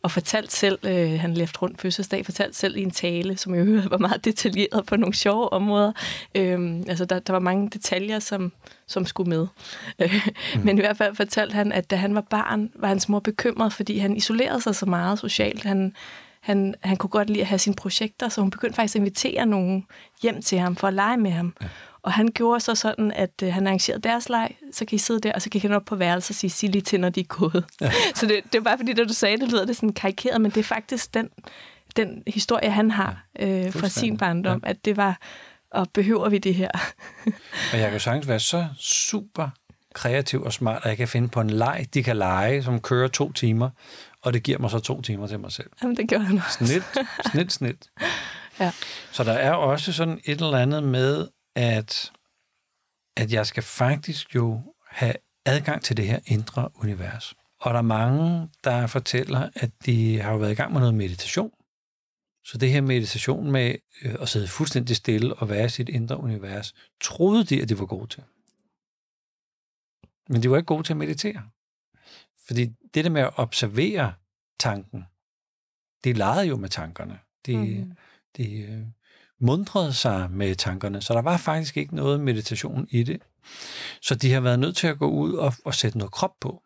og 0.02 0.10
fortalt 0.10 0.52
selv, 0.52 0.78
øh, 0.84 1.20
han 1.20 1.34
lefte 1.34 1.58
rundt 1.58 1.80
fødselsdag, 1.80 2.24
fortalt 2.24 2.56
selv 2.56 2.76
i 2.76 2.82
en 2.82 2.90
tale, 2.90 3.36
som 3.36 3.54
jo 3.54 3.82
var 3.90 3.98
meget 4.08 4.24
detaljeret 4.24 4.86
på 4.86 4.96
nogle 4.96 5.14
sjove 5.14 5.52
områder. 5.52 5.92
Øh, 6.34 6.80
altså, 6.88 7.04
der, 7.04 7.18
der 7.18 7.32
var 7.32 7.40
mange 7.40 7.70
detaljer, 7.70 8.18
som, 8.18 8.52
som 8.86 9.06
skulle 9.06 9.28
med. 9.28 9.46
mm. 10.54 10.60
Men 10.64 10.78
i 10.78 10.80
hvert 10.80 10.96
fald 10.96 11.16
fortalte 11.16 11.54
han, 11.54 11.72
at 11.72 11.90
da 11.90 11.96
han 11.96 12.14
var 12.14 12.24
barn, 12.30 12.70
var 12.74 12.88
hans 12.88 13.08
mor 13.08 13.20
bekymret, 13.20 13.72
fordi 13.72 13.98
han 13.98 14.16
isolerede 14.16 14.60
sig 14.60 14.74
så 14.74 14.86
meget 14.86 15.18
socialt. 15.18 15.64
Han, 15.64 15.94
han, 16.40 16.74
han 16.80 16.96
kunne 16.96 17.10
godt 17.10 17.30
lide 17.30 17.40
at 17.40 17.46
have 17.46 17.58
sine 17.58 17.76
projekter, 17.76 18.28
så 18.28 18.40
hun 18.40 18.50
begyndte 18.50 18.76
faktisk 18.76 18.96
at 18.96 19.00
invitere 19.00 19.46
nogen 19.46 19.86
hjem 20.22 20.42
til 20.42 20.58
ham 20.58 20.76
for 20.76 20.88
at 20.88 20.94
lege 20.94 21.16
med 21.16 21.30
ham. 21.30 21.54
Ja. 21.62 21.66
Og 22.06 22.12
han 22.12 22.28
gjorde 22.34 22.60
så 22.60 22.74
sådan, 22.74 23.12
at 23.12 23.30
øh, 23.42 23.52
han 23.52 23.66
arrangerede 23.66 24.02
deres 24.02 24.28
leg, 24.28 24.56
så 24.72 24.84
kan 24.84 24.96
I 24.96 24.98
sidde 24.98 25.20
der, 25.20 25.32
og 25.32 25.42
så 25.42 25.50
gik 25.50 25.62
han 25.62 25.72
op 25.72 25.84
på 25.84 25.96
værelset 25.96 26.30
og 26.30 26.34
sige, 26.34 26.50
sig 26.50 26.68
lige 26.68 26.82
til, 26.82 27.00
når 27.00 27.08
de 27.08 27.20
er 27.20 27.24
gået. 27.24 27.64
Ja. 27.80 27.92
så 28.14 28.26
det, 28.26 28.40
det 28.52 28.64
var 28.64 28.70
bare 28.70 28.78
fordi, 28.78 28.92
da 28.92 29.04
du 29.04 29.12
sagde 29.12 29.36
det, 29.36 29.50
lyder 29.50 29.64
det 29.64 29.76
sådan 29.76 29.92
karikeret, 29.92 30.40
men 30.40 30.50
det 30.50 30.60
er 30.60 30.64
faktisk 30.64 31.14
den, 31.14 31.28
den 31.96 32.22
historie, 32.26 32.70
han 32.70 32.90
har 32.90 33.26
øh, 33.38 33.72
fra 33.72 33.88
sin 33.88 34.16
barndom, 34.16 34.60
ja. 34.64 34.70
at 34.70 34.84
det 34.84 34.96
var, 34.96 35.18
og 35.70 35.86
behøver 35.94 36.28
vi 36.28 36.38
det 36.38 36.54
her? 36.54 36.70
og 37.72 37.78
jeg 37.78 37.90
kan 37.90 38.00
sagtens 38.00 38.28
være 38.28 38.40
så 38.40 38.66
super 38.78 39.48
kreativ 39.94 40.42
og 40.42 40.52
smart, 40.52 40.82
at 40.82 40.88
jeg 40.88 40.96
kan 40.96 41.08
finde 41.08 41.28
på 41.28 41.40
en 41.40 41.50
leg, 41.50 41.86
de 41.94 42.02
kan 42.02 42.16
lege, 42.16 42.62
som 42.62 42.80
kører 42.80 43.08
to 43.08 43.32
timer, 43.32 43.70
og 44.22 44.32
det 44.32 44.42
giver 44.42 44.58
mig 44.58 44.70
så 44.70 44.78
to 44.78 45.02
timer 45.02 45.26
til 45.26 45.40
mig 45.40 45.52
selv. 45.52 45.70
Jamen, 45.82 45.96
det 45.96 46.08
gør 46.08 46.18
han 46.18 46.38
også. 46.46 46.66
Snit, 46.66 46.82
snit, 47.32 47.52
snit. 47.52 47.86
Ja. 48.60 48.72
Så 49.12 49.24
der 49.24 49.32
er 49.32 49.52
også 49.52 49.92
sådan 49.92 50.20
et 50.24 50.40
eller 50.40 50.58
andet 50.58 50.82
med, 50.82 51.28
at, 51.56 52.12
at 53.16 53.32
jeg 53.32 53.46
skal 53.46 53.62
faktisk 53.62 54.34
jo 54.34 54.74
have 54.90 55.14
adgang 55.44 55.82
til 55.82 55.96
det 55.96 56.06
her 56.06 56.20
indre 56.26 56.70
univers. 56.74 57.34
Og 57.60 57.74
der 57.74 57.78
er 57.78 57.82
mange, 57.82 58.48
der 58.64 58.86
fortæller, 58.86 59.50
at 59.54 59.70
de 59.86 60.20
har 60.20 60.36
været 60.36 60.52
i 60.52 60.54
gang 60.54 60.72
med 60.72 60.80
noget 60.80 60.94
meditation. 60.94 61.50
Så 62.44 62.58
det 62.58 62.70
her 62.70 62.80
meditation 62.80 63.50
med 63.50 63.74
øh, 64.02 64.14
at 64.20 64.28
sidde 64.28 64.48
fuldstændig 64.48 64.96
stille 64.96 65.34
og 65.34 65.48
være 65.48 65.64
i 65.64 65.68
sit 65.68 65.88
indre 65.88 66.20
univers, 66.20 66.74
troede 67.00 67.44
de, 67.44 67.62
at 67.62 67.68
de 67.68 67.78
var 67.78 67.86
gode 67.86 68.06
til. 68.06 68.24
Men 70.28 70.42
de 70.42 70.50
var 70.50 70.56
ikke 70.56 70.66
gode 70.66 70.82
til 70.82 70.92
at 70.92 70.96
meditere. 70.96 71.42
Fordi 72.46 72.64
det 72.94 73.04
der 73.04 73.10
med 73.10 73.22
at 73.22 73.38
observere 73.38 74.14
tanken, 74.58 75.04
de 76.04 76.12
legede 76.12 76.46
jo 76.46 76.56
med 76.56 76.68
tankerne. 76.68 77.18
De, 77.46 77.56
mm. 77.56 77.92
de 78.36 78.58
øh, 78.60 78.86
mundrede 79.40 79.92
sig 79.92 80.30
med 80.30 80.54
tankerne, 80.54 81.02
så 81.02 81.14
der 81.14 81.22
var 81.22 81.36
faktisk 81.36 81.76
ikke 81.76 81.96
noget 81.96 82.20
meditation 82.20 82.86
i 82.90 83.02
det. 83.02 83.22
Så 84.02 84.14
de 84.14 84.32
har 84.32 84.40
været 84.40 84.58
nødt 84.58 84.76
til 84.76 84.86
at 84.86 84.98
gå 84.98 85.10
ud 85.10 85.34
og, 85.34 85.52
og 85.64 85.74
sætte 85.74 85.98
noget 85.98 86.12
krop 86.12 86.34
på. 86.40 86.62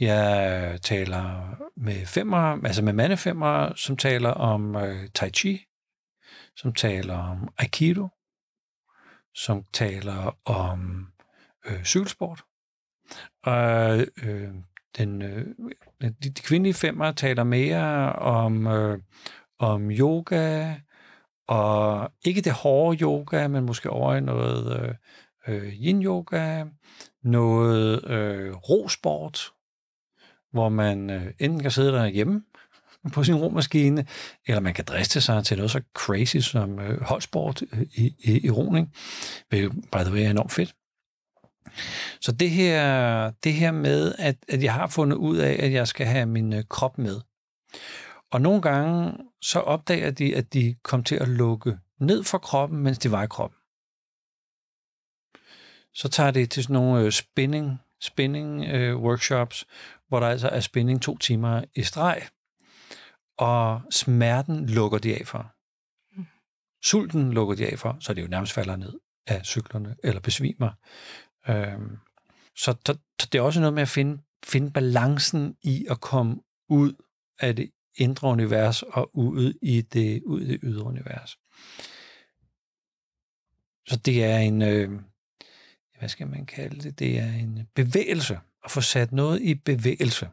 Jeg 0.00 0.78
taler 0.82 1.56
med 1.76 2.06
femmer, 2.06 2.66
altså 2.66 2.82
med 2.82 2.92
mandefemmer, 2.92 3.74
som 3.74 3.96
taler 3.96 4.30
om 4.30 4.76
øh, 4.76 5.08
tai 5.14 5.30
chi, 5.30 5.64
som 6.56 6.72
taler 6.72 7.18
om 7.18 7.48
aikido, 7.58 8.08
som 9.34 9.64
taler 9.72 10.38
om 10.44 11.12
øh, 11.66 11.84
cykelsport. 11.84 12.44
Og 13.42 13.98
øh, 14.22 14.54
den, 14.98 15.22
øh, 15.22 15.46
de, 16.00 16.30
de 16.30 16.42
kvindelige 16.42 16.74
femmer 16.74 17.12
taler 17.12 17.44
mere 17.44 18.12
om 18.12 18.66
øh, 18.66 18.98
om 19.58 19.90
yoga, 19.90 20.74
og 21.48 22.10
ikke 22.24 22.40
det 22.40 22.52
hårde 22.52 22.98
yoga, 23.02 23.48
men 23.48 23.64
måske 23.64 23.90
over 23.90 24.14
i 24.14 24.20
noget 24.20 24.80
øh, 24.82 24.94
øh 25.48 25.72
yin-yoga, 25.72 26.64
noget 27.22 28.10
øh, 28.10 28.54
rosport, 28.54 29.52
hvor 30.52 30.68
man 30.68 31.10
øh, 31.10 31.26
enten 31.38 31.62
kan 31.62 31.70
sidde 31.70 31.92
derhjemme 31.92 32.42
på 33.14 33.24
sin 33.24 33.34
romaskine, 33.34 34.06
eller 34.46 34.60
man 34.60 34.74
kan 34.74 34.84
driste 34.84 35.20
sig 35.20 35.44
til 35.44 35.56
noget 35.56 35.70
så 35.70 35.82
crazy 35.94 36.36
som 36.36 36.78
øh, 36.78 37.00
holdsport 37.00 37.62
øh, 37.72 37.82
i, 37.82 38.14
i, 38.18 38.46
i 38.46 38.50
roning, 38.50 38.94
hvilket 39.48 39.72
by 39.72 39.98
the 39.98 40.12
way 40.12 40.20
er 40.20 40.30
enormt 40.30 40.52
fedt. 40.52 40.74
Så 42.20 42.32
det 42.32 42.50
her, 42.50 43.30
det 43.30 43.52
her 43.52 43.72
med, 43.72 44.14
at, 44.18 44.36
at 44.48 44.62
jeg 44.62 44.74
har 44.74 44.86
fundet 44.86 45.16
ud 45.16 45.36
af, 45.36 45.56
at 45.58 45.72
jeg 45.72 45.88
skal 45.88 46.06
have 46.06 46.26
min 46.26 46.52
øh, 46.52 46.64
krop 46.68 46.98
med. 46.98 47.20
Og 48.30 48.40
nogle 48.40 48.62
gange 48.62 49.12
så 49.42 49.60
opdager 49.60 50.10
de, 50.10 50.36
at 50.36 50.52
de 50.52 50.76
kom 50.82 51.04
til 51.04 51.14
at 51.14 51.28
lukke 51.28 51.78
ned 52.00 52.24
fra 52.24 52.38
kroppen, 52.38 52.78
mens 52.78 52.98
de 52.98 53.10
var 53.10 53.22
i 53.22 53.26
kroppen. 53.26 53.58
Så 55.94 56.08
tager 56.08 56.30
det 56.30 56.50
til 56.50 56.62
sådan 56.62 56.74
nogle 56.74 57.04
øh, 57.04 57.12
spinning, 57.12 57.78
spinning 58.00 58.64
øh, 58.64 58.96
workshops, 58.96 59.66
hvor 60.08 60.20
der 60.20 60.26
altså 60.28 60.48
er 60.48 60.60
spinning 60.60 61.02
to 61.02 61.18
timer 61.18 61.64
i 61.74 61.82
streg, 61.82 62.22
og 63.38 63.82
smerten 63.90 64.66
lukker 64.66 64.98
de 64.98 65.14
af 65.20 65.26
for. 65.26 65.54
Mm. 66.16 66.26
Sulten 66.82 67.32
lukker 67.32 67.54
de 67.54 67.66
af 67.66 67.78
for, 67.78 67.96
så 68.00 68.14
det 68.14 68.22
jo 68.22 68.28
nærmest 68.28 68.52
falder 68.52 68.76
ned 68.76 68.98
af 69.26 69.46
cyklerne 69.46 69.96
eller 70.04 70.20
besvimer. 70.20 70.70
Øhm, 71.48 71.98
så 72.56 72.96
det 73.32 73.38
er 73.38 73.42
også 73.42 73.60
noget 73.60 73.74
med 73.74 73.82
at 73.82 73.88
finde, 73.88 74.22
finde 74.44 74.70
balancen 74.70 75.56
i 75.62 75.86
at 75.90 76.00
komme 76.00 76.36
ud 76.68 76.92
af 77.40 77.56
det 77.56 77.70
indre 77.96 78.28
univers 78.28 78.82
og 78.82 79.16
ud 79.16 79.54
i 79.62 79.80
det, 79.80 80.22
ud 80.22 80.40
i 80.40 80.46
det 80.46 80.60
ydre 80.62 80.84
univers. 80.84 81.38
Så 83.88 83.96
det 83.96 84.24
er 84.24 84.38
en, 84.38 84.62
øh, 84.62 85.00
hvad 85.98 86.08
skal 86.08 86.26
man 86.26 86.46
kalde 86.46 86.82
det, 86.82 86.98
det 86.98 87.18
er 87.18 87.32
en 87.32 87.68
bevægelse, 87.74 88.38
at 88.64 88.70
få 88.70 88.80
sat 88.80 89.12
noget 89.12 89.42
i 89.42 89.54
bevægelse. 89.54 90.28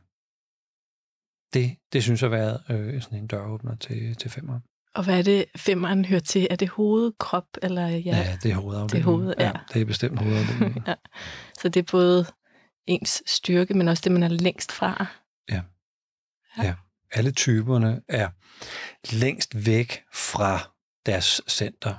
Det, 1.53 1.77
det 1.93 2.03
synes 2.03 2.21
jeg 2.21 2.29
har 2.29 2.37
været 2.37 2.63
øh, 2.69 3.01
sådan 3.01 3.17
en 3.17 3.27
døråbner 3.27 3.75
til, 3.75 4.15
til 4.15 4.29
femmer. 4.29 4.59
Og 4.95 5.03
hvad 5.03 5.17
er 5.17 5.23
det, 5.23 5.45
femmeren 5.55 6.05
hører 6.05 6.19
til? 6.19 6.47
Er 6.51 6.55
det 6.55 6.69
hoved, 6.69 7.11
krop 7.19 7.47
eller 7.61 7.87
ja? 7.87 8.17
Ja, 8.17 8.37
det 8.43 8.51
er 8.51 8.55
hovedafdelingen. 8.55 8.91
Det 8.91 8.99
er 8.99 9.03
hoved, 9.03 9.33
ja. 9.39 9.45
ja. 9.45 9.51
det 9.73 9.81
er 9.81 9.85
bestemt 9.85 10.19
hovedafdelingen. 10.19 10.83
ja. 10.87 10.93
Så 11.59 11.69
det 11.69 11.79
er 11.79 11.91
både 11.91 12.25
ens 12.85 13.23
styrke, 13.25 13.73
men 13.73 13.87
også 13.87 14.01
det, 14.03 14.11
man 14.11 14.23
er 14.23 14.27
længst 14.27 14.71
fra. 14.71 15.05
Ja. 15.49 15.61
ja. 16.57 16.63
ja. 16.63 16.73
Alle 17.15 17.31
typerne 17.31 18.01
er 18.09 18.29
længst 19.11 19.65
væk 19.65 20.03
fra 20.13 20.71
deres 21.05 21.41
center. 21.47 21.95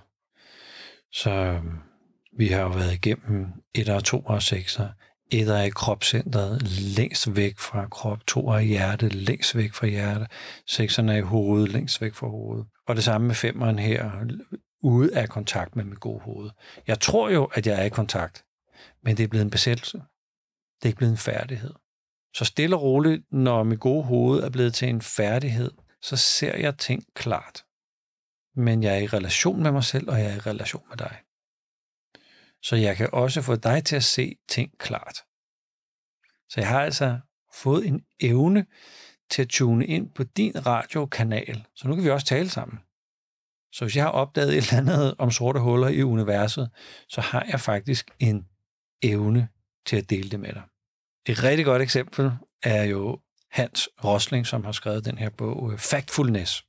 Så 1.12 1.30
øhm, 1.30 1.78
vi 2.38 2.48
har 2.48 2.60
jo 2.60 2.68
været 2.68 2.92
igennem 2.92 3.46
1 3.74 3.88
og 3.88 4.04
2 4.04 4.20
og 4.20 4.42
sekser. 4.42 4.88
Et 5.30 5.48
er 5.48 5.62
i 5.62 5.68
kropscentret, 5.68 6.62
længst 6.96 7.36
væk 7.36 7.58
fra 7.58 7.88
krop. 7.88 8.26
2 8.26 8.48
er 8.48 8.58
i 8.58 8.66
hjerte, 8.66 9.08
længst 9.08 9.56
væk 9.56 9.72
fra 9.72 9.86
hjertet. 9.86 10.26
Sekserne 10.66 11.12
er 11.12 11.16
i 11.16 11.20
hovedet, 11.20 11.68
længst 11.68 12.00
væk 12.00 12.14
fra 12.14 12.26
hovedet. 12.26 12.66
Og 12.86 12.96
det 12.96 13.04
samme 13.04 13.26
med 13.26 13.34
5'eren 13.34 13.80
her, 13.80 14.24
ude 14.82 15.16
af 15.16 15.28
kontakt 15.28 15.76
med 15.76 15.84
mit 15.84 16.00
gode 16.00 16.20
hoved. 16.20 16.50
Jeg 16.86 17.00
tror 17.00 17.30
jo, 17.30 17.44
at 17.44 17.66
jeg 17.66 17.80
er 17.80 17.84
i 17.84 17.88
kontakt, 17.88 18.44
men 19.04 19.16
det 19.16 19.24
er 19.24 19.28
blevet 19.28 19.44
en 19.44 19.50
besættelse. 19.50 19.98
Det 20.76 20.82
er 20.82 20.86
ikke 20.86 20.98
blevet 20.98 21.12
en 21.12 21.18
færdighed. 21.18 21.74
Så 22.36 22.44
stille 22.44 22.76
og 22.76 22.82
roligt, 22.82 23.32
når 23.32 23.62
mit 23.62 23.80
gode 23.80 24.04
hoved 24.04 24.42
er 24.42 24.50
blevet 24.50 24.74
til 24.74 24.88
en 24.88 25.02
færdighed, 25.02 25.70
så 26.02 26.16
ser 26.16 26.56
jeg 26.56 26.78
ting 26.78 27.04
klart. 27.14 27.64
Men 28.56 28.82
jeg 28.82 28.94
er 28.94 28.98
i 28.98 29.06
relation 29.06 29.62
med 29.62 29.72
mig 29.72 29.84
selv, 29.84 30.10
og 30.10 30.20
jeg 30.20 30.30
er 30.30 30.36
i 30.36 30.38
relation 30.38 30.82
med 30.88 30.96
dig. 30.96 31.20
Så 32.62 32.76
jeg 32.76 32.96
kan 32.96 33.08
også 33.12 33.42
få 33.42 33.56
dig 33.56 33.84
til 33.84 33.96
at 33.96 34.04
se 34.04 34.36
ting 34.48 34.78
klart. 34.78 35.16
Så 36.48 36.60
jeg 36.60 36.68
har 36.68 36.82
altså 36.82 37.18
fået 37.54 37.86
en 37.86 38.04
evne 38.20 38.66
til 39.30 39.42
at 39.42 39.48
tune 39.48 39.86
ind 39.86 40.10
på 40.10 40.24
din 40.24 40.66
radiokanal, 40.66 41.64
så 41.74 41.88
nu 41.88 41.94
kan 41.94 42.04
vi 42.04 42.10
også 42.10 42.26
tale 42.26 42.48
sammen. 42.48 42.78
Så 43.72 43.84
hvis 43.84 43.96
jeg 43.96 44.04
har 44.04 44.10
opdaget 44.10 44.48
et 44.48 44.56
eller 44.56 44.92
andet 44.92 45.14
om 45.18 45.30
sorte 45.30 45.60
huller 45.60 45.88
i 45.88 46.02
universet, 46.02 46.70
så 47.08 47.20
har 47.20 47.46
jeg 47.50 47.60
faktisk 47.60 48.10
en 48.18 48.48
evne 49.02 49.48
til 49.86 49.96
at 49.96 50.10
dele 50.10 50.30
det 50.30 50.40
med 50.40 50.52
dig. 50.52 50.62
Et 51.26 51.42
rigtig 51.42 51.64
godt 51.64 51.82
eksempel 51.82 52.30
er 52.62 52.84
jo 52.84 53.18
Hans 53.50 53.88
Rosling, 54.04 54.46
som 54.46 54.64
har 54.64 54.72
skrevet 54.72 55.04
den 55.04 55.18
her 55.18 55.30
bog, 55.30 55.72
øh, 55.72 55.78
Factfulness, 55.78 56.64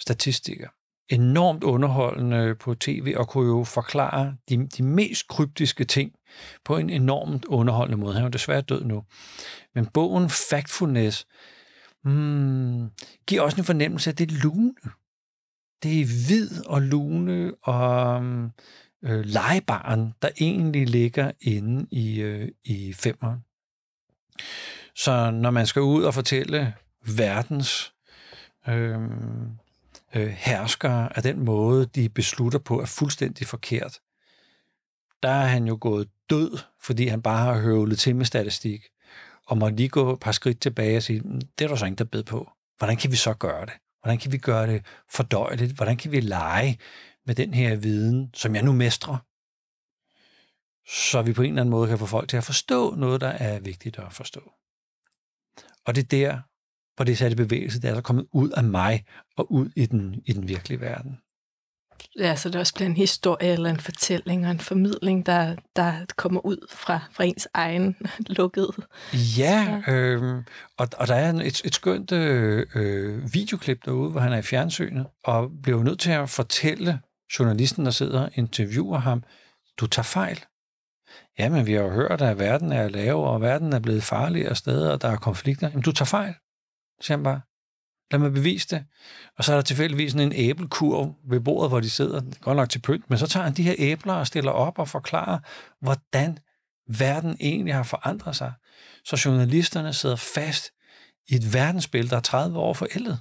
statistikker. 0.00 0.68
Enormt 1.08 1.64
underholdende 1.64 2.54
på 2.54 2.74
tv 2.74 3.14
og 3.16 3.28
kunne 3.28 3.48
jo 3.48 3.64
forklare 3.64 4.36
de, 4.48 4.66
de 4.66 4.82
mest 4.82 5.28
kryptiske 5.28 5.84
ting 5.84 6.12
på 6.64 6.76
en 6.76 6.90
enormt 6.90 7.44
underholdende 7.44 7.98
måde. 7.98 8.12
Han 8.14 8.22
er 8.22 8.26
jo 8.26 8.30
desværre 8.30 8.60
død 8.60 8.84
nu. 8.84 9.04
Men 9.74 9.86
bogen 9.86 10.30
Factfulness 10.50 11.26
hmm, 12.04 12.90
giver 13.26 13.42
også 13.42 13.56
en 13.56 13.64
fornemmelse 13.64 14.10
af 14.10 14.16
det 14.16 14.32
lune. 14.32 14.74
Det 15.82 16.00
er 16.00 16.26
hvid 16.26 16.66
og 16.66 16.82
lune 16.82 17.54
og 17.62 18.24
øh, 19.04 19.24
legebaren, 19.24 20.14
der 20.22 20.28
egentlig 20.40 20.88
ligger 20.88 21.32
inde 21.40 21.86
i, 21.90 22.20
øh, 22.20 22.48
i 22.64 22.92
femmeren. 22.92 23.38
Så 24.96 25.30
når 25.30 25.50
man 25.50 25.66
skal 25.66 25.82
ud 25.82 26.02
og 26.02 26.14
fortælle 26.14 26.74
verdens 27.06 27.92
øh, 28.68 28.98
øh, 30.14 30.28
herskere 30.28 31.16
af 31.16 31.22
den 31.22 31.44
måde, 31.44 31.86
de 31.86 32.08
beslutter 32.08 32.58
på, 32.58 32.80
er 32.80 32.86
fuldstændig 32.86 33.46
forkert, 33.46 33.98
der 35.22 35.28
er 35.28 35.46
han 35.46 35.66
jo 35.66 35.78
gået 35.80 36.08
død, 36.30 36.58
fordi 36.80 37.06
han 37.06 37.22
bare 37.22 37.54
har 37.54 37.60
høvlet 37.60 37.98
til 37.98 38.16
med 38.16 38.24
statistik, 38.24 38.82
og 39.46 39.58
må 39.58 39.68
lige 39.68 39.88
gå 39.88 40.12
et 40.12 40.20
par 40.20 40.32
skridt 40.32 40.60
tilbage 40.60 40.96
og 40.96 41.02
sige, 41.02 41.20
mm, 41.20 41.40
det 41.58 41.64
er 41.64 41.68
der 41.68 41.76
så 41.76 41.84
ingen, 41.84 41.98
der 41.98 42.04
bed 42.04 42.22
på. 42.22 42.50
Hvordan 42.78 42.96
kan 42.96 43.10
vi 43.10 43.16
så 43.16 43.34
gøre 43.34 43.66
det? 43.66 43.74
Hvordan 44.02 44.18
kan 44.18 44.32
vi 44.32 44.38
gøre 44.38 44.66
det 44.66 44.84
fordøjeligt? 45.10 45.72
Hvordan 45.72 45.96
kan 45.96 46.12
vi 46.12 46.20
lege 46.20 46.78
med 47.26 47.34
den 47.34 47.54
her 47.54 47.76
viden, 47.76 48.30
som 48.34 48.54
jeg 48.54 48.62
nu 48.62 48.72
mestrer? 48.72 49.16
Så 50.92 51.22
vi 51.22 51.32
på 51.32 51.42
en 51.42 51.48
eller 51.48 51.60
anden 51.60 51.70
måde 51.70 51.88
kan 51.88 51.98
få 51.98 52.06
folk 52.06 52.28
til 52.28 52.36
at 52.36 52.44
forstå 52.44 52.94
noget, 52.94 53.20
der 53.20 53.28
er 53.28 53.60
vigtigt 53.60 53.98
at 53.98 54.12
forstå. 54.12 54.40
Og 55.84 55.94
det 55.94 56.02
er 56.04 56.08
der, 56.08 56.38
hvor 56.96 57.04
det 57.04 57.12
er 57.12 57.16
sat 57.16 57.32
i 57.32 57.34
bevægelse, 57.34 57.80
det 57.80 57.90
er 57.90 57.94
der 57.94 58.00
kommet 58.00 58.26
ud 58.32 58.50
af 58.50 58.64
mig 58.64 59.04
og 59.36 59.52
ud 59.52 59.70
i 59.76 59.86
den, 59.86 60.22
i 60.26 60.32
den 60.32 60.48
virkelige 60.48 60.80
verden. 60.80 61.18
Ja, 62.18 62.36
så 62.36 62.48
det 62.48 62.60
også 62.60 62.74
bliver 62.74 62.88
en 62.88 62.96
historie 62.96 63.52
eller 63.52 63.70
en 63.70 63.80
fortælling 63.80 64.46
og 64.46 64.50
en 64.50 64.60
formidling, 64.60 65.26
der, 65.26 65.56
der 65.76 66.04
kommer 66.16 66.46
ud 66.46 66.66
fra, 66.70 67.00
fra 67.12 67.24
ens 67.24 67.48
egen 67.54 67.96
lukket. 68.38 68.70
Ja, 69.38 69.82
ja. 69.86 69.92
Øh, 69.92 70.44
og, 70.78 70.88
og 70.96 71.08
der 71.08 71.14
er 71.14 71.32
et, 71.32 71.62
et 71.64 71.74
skønt 71.74 72.12
øh, 72.12 72.66
øh, 72.74 73.34
videoklip 73.34 73.84
derude, 73.84 74.10
hvor 74.10 74.20
han 74.20 74.32
er 74.32 74.38
i 74.38 74.42
fjernsynet, 74.42 75.06
og 75.24 75.50
bliver 75.62 75.82
nødt 75.82 76.00
til 76.00 76.10
at 76.10 76.30
fortælle 76.30 77.00
journalisten, 77.38 77.84
der 77.84 77.90
sidder 77.90 78.20
og 78.20 78.30
interviewer 78.34 78.98
ham, 78.98 79.22
du 79.80 79.86
tager 79.86 80.04
fejl. 80.04 80.44
Jamen, 81.38 81.66
vi 81.66 81.72
har 81.72 81.82
jo 81.82 81.90
hørt, 81.90 82.22
at 82.22 82.38
verden 82.38 82.72
er 82.72 82.88
lav, 82.88 83.24
og 83.24 83.40
verden 83.40 83.72
er 83.72 83.78
blevet 83.78 84.02
farligere 84.02 84.54
steder, 84.54 84.92
og 84.92 85.02
der 85.02 85.08
er 85.08 85.16
konflikter. 85.16 85.68
Jamen, 85.68 85.82
du 85.82 85.92
tager 85.92 86.06
fejl, 86.06 86.34
siger 87.00 87.16
han 87.16 87.24
bare. 87.24 87.40
Lad 88.10 88.20
mig 88.20 88.32
bevise 88.32 88.68
det. 88.68 88.84
Og 89.38 89.44
så 89.44 89.52
er 89.52 89.56
der 89.56 89.62
tilfældigvis 89.62 90.14
en 90.14 90.32
æblekurv 90.32 91.14
ved 91.24 91.40
bordet, 91.40 91.70
hvor 91.70 91.80
de 91.80 91.90
sidder, 91.90 92.20
godt 92.40 92.56
nok 92.56 92.70
til 92.70 92.78
pynt, 92.78 93.10
men 93.10 93.18
så 93.18 93.26
tager 93.26 93.44
han 93.44 93.54
de 93.54 93.62
her 93.62 93.74
æbler 93.78 94.12
og 94.12 94.26
stiller 94.26 94.50
op 94.50 94.78
og 94.78 94.88
forklarer, 94.88 95.38
hvordan 95.80 96.38
verden 96.88 97.36
egentlig 97.40 97.74
har 97.74 97.82
forandret 97.82 98.36
sig. 98.36 98.52
Så 99.04 99.22
journalisterne 99.24 99.92
sidder 99.92 100.16
fast 100.16 100.70
i 101.28 101.34
et 101.34 101.54
verdensbillede, 101.54 102.10
der 102.10 102.16
er 102.16 102.20
30 102.20 102.58
år 102.58 102.74
forældet. 102.74 103.20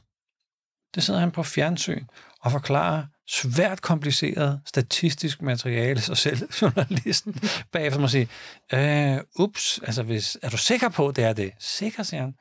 Det 0.96 1.04
sidder 1.04 1.20
han 1.20 1.32
på 1.32 1.44
fjernsyn 1.44 2.06
og 2.42 2.52
forklarer 2.52 3.06
svært 3.32 3.82
kompliceret 3.82 4.62
statistisk 4.66 5.42
materiale, 5.42 6.02
så 6.02 6.16
selv 6.16 6.50
journalisten 6.62 7.36
bagefter 7.72 8.00
må 8.00 8.08
sige, 8.08 8.28
øh, 8.74 9.20
ups, 9.40 9.80
altså 9.84 10.04
hvis, 10.04 10.38
er 10.42 10.50
du 10.50 10.58
sikker 10.58 10.90
på, 10.90 11.08
at 11.08 11.16
det 11.16 11.24
er 11.24 11.34
det? 11.34 11.52
Sikker, 11.60 12.04
siger 12.04 12.22
han. 12.22 12.36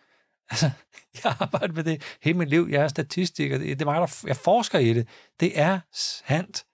Altså, 0.50 0.70
jeg 1.24 1.36
arbejder 1.40 1.74
med 1.74 1.84
det 1.84 2.02
hele 2.22 2.38
mit 2.38 2.48
liv. 2.48 2.68
Jeg 2.70 2.82
er 2.82 2.88
statistiker. 2.88 3.58
Det 3.58 3.82
er 3.82 3.84
mig, 3.84 4.00
der 4.00 4.24
jeg 4.26 4.36
forsker 4.36 4.78
i 4.78 4.94
det. 4.94 5.08
Det 5.40 5.60
er 5.60 5.80
sandt. 5.92 6.64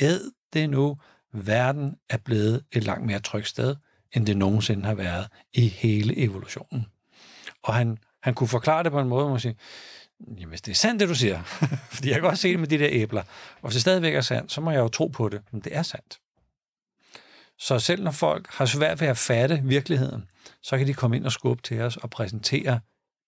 Æd 0.00 0.30
det 0.52 0.70
nu. 0.70 0.96
Verden 1.34 1.94
er 2.10 2.16
blevet 2.16 2.64
et 2.72 2.84
langt 2.84 3.06
mere 3.06 3.20
trygt 3.20 3.48
sted, 3.48 3.76
end 4.12 4.26
det 4.26 4.36
nogensinde 4.36 4.84
har 4.84 4.94
været 4.94 5.28
i 5.52 5.68
hele 5.68 6.18
evolutionen. 6.18 6.86
Og 7.62 7.74
han, 7.74 7.98
han 8.22 8.34
kunne 8.34 8.48
forklare 8.48 8.82
det 8.82 8.92
på 8.92 9.00
en 9.00 9.08
måde, 9.08 9.24
hvor 9.24 9.30
man 9.30 9.40
siger, 9.40 9.54
jamen 10.28 10.48
hvis 10.48 10.60
det 10.60 10.70
er 10.70 10.76
sandt, 10.76 11.00
det 11.00 11.08
du 11.08 11.14
siger, 11.14 11.42
fordi 11.94 12.08
jeg 12.08 12.14
kan 12.14 12.22
godt 12.22 12.38
se 12.38 12.48
det 12.48 12.60
med 12.60 12.68
de 12.68 12.78
der 12.78 12.88
æbler, 12.90 13.22
og 13.54 13.62
hvis 13.62 13.72
det 13.72 13.80
stadigvæk 13.80 14.14
er 14.14 14.20
sandt, 14.20 14.52
så 14.52 14.60
må 14.60 14.70
jeg 14.70 14.80
jo 14.80 14.88
tro 14.88 15.06
på 15.06 15.28
det, 15.28 15.42
men 15.52 15.60
det 15.60 15.76
er 15.76 15.82
sandt. 15.82 16.18
Så 17.58 17.78
selv 17.78 18.02
når 18.02 18.10
folk 18.10 18.46
har 18.50 18.66
svært 18.66 19.00
ved 19.00 19.08
at 19.08 19.18
fatte 19.18 19.60
virkeligheden, 19.64 20.24
så 20.62 20.78
kan 20.78 20.86
de 20.86 20.94
komme 20.94 21.16
ind 21.16 21.24
og 21.24 21.32
skubbe 21.32 21.62
til 21.62 21.80
os 21.80 21.96
og 21.96 22.10
præsentere 22.10 22.80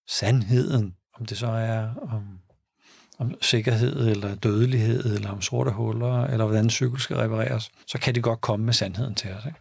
sandheden, 0.09 0.96
om 1.14 1.26
det 1.26 1.38
så 1.38 1.46
er 1.46 1.94
om, 1.94 2.38
om 3.18 3.42
sikkerhed, 3.42 4.09
eller 4.09 4.35
dødelighed, 4.35 5.14
eller 5.14 5.30
om 5.30 5.42
sorte 5.42 5.70
huller, 5.70 6.24
eller 6.24 6.44
hvordan 6.44 6.70
cykel 6.70 7.00
skal 7.00 7.16
repareres, 7.16 7.70
så 7.87 7.98
kan 7.98 8.14
de 8.14 8.20
godt 8.20 8.40
komme 8.40 8.66
med 8.66 8.72
sandheden 8.72 9.14
til 9.14 9.33
os. 9.33 9.46
Ikke? 9.46 9.59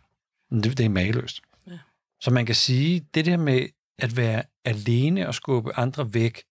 Men 0.52 0.63
det, 0.63 0.78
det 0.78 0.86
er 0.86 0.89
mageløst. 0.89 1.41
Ja. 1.67 1.78
Så 2.22 2.32
man 2.32 2.46
kan 2.46 2.56
sige, 2.56 3.06
det 3.13 3.26
der 3.26 3.38
med 3.38 3.67
at 4.00 4.17
være 4.17 4.43
alene 4.65 5.28
og 5.28 5.36
skubbe 5.36 5.78
andre 5.78 6.13
væk, 6.13 6.43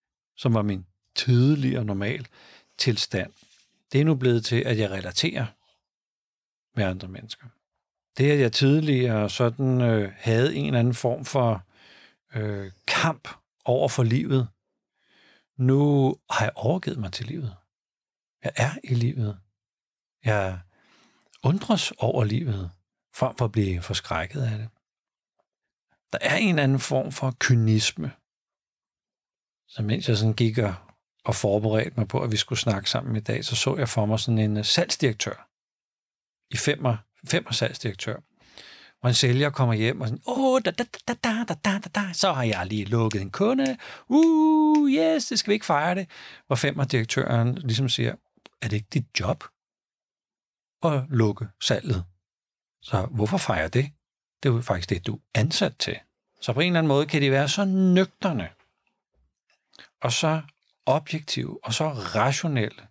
som 0.42 0.54
var 0.54 0.62
min 0.62 0.86
tidligere 1.14 1.84
normal 1.84 2.26
tilstand, 2.78 3.32
det 3.92 4.00
er 4.00 4.04
nu 4.04 4.14
blevet 4.14 4.44
til, 4.44 4.56
at 4.56 4.78
jeg 4.78 4.90
relaterer 4.90 5.46
med 6.76 6.84
andre 6.84 7.08
mennesker. 7.08 7.46
Det, 8.16 8.30
at 8.30 8.40
jeg 8.40 8.52
tidligere 8.52 9.30
sådan 9.30 9.80
øh, 9.80 10.12
havde 10.16 10.54
en 10.54 10.66
eller 10.66 10.80
anden 10.80 10.94
form 10.94 11.24
for 11.24 11.66
øh, 12.34 12.72
kamp 12.86 13.28
over 13.64 13.88
for 13.88 14.02
livet. 14.02 14.48
Nu 15.56 16.16
har 16.30 16.44
jeg 16.44 16.52
overgivet 16.54 16.98
mig 16.98 17.12
til 17.12 17.26
livet. 17.26 17.56
Jeg 18.44 18.52
er 18.56 18.70
i 18.84 18.94
livet. 18.94 19.38
Jeg 20.24 20.60
undres 21.42 21.92
over 21.98 22.24
livet, 22.24 22.70
frem 23.14 23.36
for 23.36 23.44
at 23.44 23.52
blive 23.52 23.82
forskrækket 23.82 24.42
af 24.42 24.58
det. 24.58 24.68
Der 26.12 26.18
er 26.20 26.36
en 26.36 26.58
anden 26.58 26.80
form 26.80 27.12
for 27.12 27.34
kynisme. 27.38 28.12
Så 29.74 29.82
mens 29.82 30.08
jeg 30.08 30.16
sådan 30.16 30.34
gik 30.34 30.58
og, 30.58 30.74
og 31.24 31.34
forberedte 31.34 31.92
mig 31.96 32.08
på, 32.08 32.20
at 32.20 32.32
vi 32.32 32.36
skulle 32.36 32.58
snakke 32.58 32.90
sammen 32.90 33.16
i 33.16 33.20
dag, 33.20 33.44
så 33.44 33.56
så 33.56 33.76
jeg 33.76 33.88
for 33.88 34.06
mig 34.06 34.20
sådan 34.20 34.38
en 34.38 34.56
øh, 34.56 34.64
salgsdirektør. 34.64 35.48
I 36.50 36.56
femmer, 36.56 36.96
femmer 37.28 37.52
salgsdirektør. 37.52 38.16
Og 39.02 39.08
en 39.08 39.14
sælger 39.14 39.50
kommer 39.50 39.74
hjem 39.74 40.00
og 40.00 40.08
sådan, 40.08 40.22
åh, 40.26 40.38
oh, 40.38 40.60
da, 40.64 40.70
da, 40.70 40.84
da, 41.08 41.14
da, 41.24 41.44
da, 41.48 41.54
da, 41.64 41.88
da, 41.94 42.12
så 42.12 42.32
har 42.32 42.42
jeg 42.42 42.66
lige 42.66 42.84
lukket 42.84 43.22
en 43.22 43.30
kunde. 43.30 43.76
Uh, 44.08 44.90
yes, 44.90 45.26
det 45.26 45.38
skal 45.38 45.50
vi 45.50 45.54
ikke 45.54 45.66
fejre 45.66 45.94
det. 45.94 46.10
Hvor 46.46 46.56
femmerdirektøren 46.56 47.54
ligesom 47.54 47.88
siger, 47.88 48.14
er 48.62 48.68
det 48.68 48.72
ikke 48.72 48.88
dit 48.92 49.20
job 49.20 49.44
at 50.84 51.02
lukke 51.08 51.46
salget? 51.62 52.04
Så 52.82 53.06
hvorfor 53.10 53.38
fejre 53.38 53.68
det? 53.68 53.90
Det 54.42 54.48
er 54.48 54.52
jo 54.52 54.60
faktisk 54.60 54.90
det, 54.90 55.06
du 55.06 55.14
er 55.14 55.40
ansat 55.40 55.76
til. 55.78 55.98
Så 56.40 56.52
på 56.52 56.60
en 56.60 56.66
eller 56.66 56.78
anden 56.78 56.88
måde 56.88 57.06
kan 57.06 57.22
de 57.22 57.30
være 57.30 57.48
så 57.48 57.64
nøgterne, 57.64 58.48
og 60.02 60.12
så 60.12 60.42
objektive, 60.86 61.58
og 61.64 61.74
så 61.74 61.88
rationelle. 61.88 62.82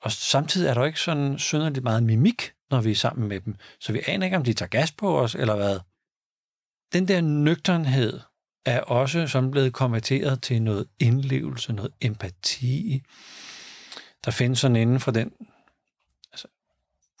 Og 0.00 0.12
samtidig 0.12 0.68
er 0.68 0.74
der 0.74 0.84
ikke 0.84 1.00
sådan 1.00 1.38
synderligt 1.38 1.84
meget 1.84 2.02
mimik, 2.02 2.52
når 2.70 2.80
vi 2.80 2.90
er 2.90 2.94
sammen 2.94 3.28
med 3.28 3.40
dem. 3.40 3.54
Så 3.80 3.92
vi 3.92 4.00
aner 4.06 4.24
ikke, 4.24 4.36
om 4.36 4.44
de 4.44 4.52
tager 4.52 4.68
gas 4.68 4.92
på 4.92 5.20
os, 5.20 5.34
eller 5.34 5.56
hvad. 5.56 5.80
Den 6.92 7.08
der 7.08 7.20
nøgternhed 7.20 8.20
er 8.64 8.80
også 8.80 9.26
som 9.26 9.50
blevet 9.50 9.72
konverteret 9.72 10.42
til 10.42 10.62
noget 10.62 10.88
indlevelse, 10.98 11.72
noget 11.72 11.92
empati. 12.00 13.02
Der 14.24 14.30
findes 14.30 14.58
sådan 14.58 14.76
inden 14.76 15.00
for 15.00 15.10
den, 15.10 15.32
altså 16.32 16.48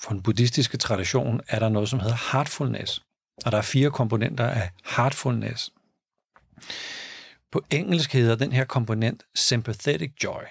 for 0.02 0.10
den 0.10 0.22
buddhistiske 0.22 0.76
tradition, 0.76 1.40
er 1.48 1.58
der 1.58 1.68
noget, 1.68 1.88
som 1.88 2.00
hedder 2.00 2.32
heartfulness. 2.32 3.02
Og 3.44 3.52
der 3.52 3.58
er 3.58 3.62
fire 3.62 3.90
komponenter 3.90 4.46
af 4.46 4.70
heartfulness. 4.96 5.70
På 7.54 7.64
engelsk 7.70 8.12
hedder 8.12 8.36
den 8.36 8.52
her 8.52 8.64
komponent 8.64 9.22
sympathetic 9.34 10.12
joy. 10.24 10.42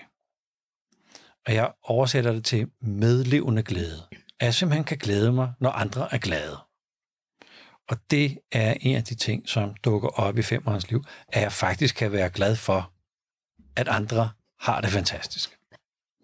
Og 1.46 1.54
jeg 1.54 1.72
oversætter 1.84 2.32
det 2.32 2.46
til 2.46 2.68
medlevende 2.82 3.64
glæde. 3.64 4.02
At 4.40 4.46
jeg 4.46 4.54
simpelthen 4.54 4.84
kan 4.84 4.98
glæde 4.98 5.32
mig, 5.32 5.54
når 5.60 5.70
andre 5.70 6.14
er 6.14 6.18
glade. 6.18 6.58
Og 7.90 7.98
det 8.12 8.40
er 8.52 8.74
en 8.82 8.96
af 8.96 9.04
de 9.04 9.16
ting, 9.16 9.50
som 9.50 9.74
dukker 9.74 10.10
op 10.10 10.38
i 10.38 10.42
femårens 10.42 10.90
liv, 10.90 11.04
at 11.28 11.42
jeg 11.42 11.52
faktisk 11.52 11.96
kan 11.96 12.12
være 12.12 12.30
glad 12.30 12.56
for, 12.56 12.92
at 13.76 13.88
andre 13.88 14.30
har 14.60 14.82
det 14.82 14.90
fantastisk. 14.90 15.58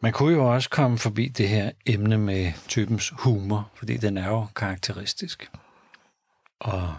Man 0.01 0.13
kunne 0.13 0.33
jo 0.33 0.53
også 0.53 0.69
komme 0.69 0.97
forbi 0.97 1.27
det 1.27 1.49
her 1.49 1.71
emne 1.85 2.17
med 2.17 2.51
typens 2.67 3.09
humor, 3.09 3.71
fordi 3.73 3.97
den 3.97 4.17
er 4.17 4.27
jo 4.27 4.47
karakteristisk. 4.55 5.51
Og 6.59 6.95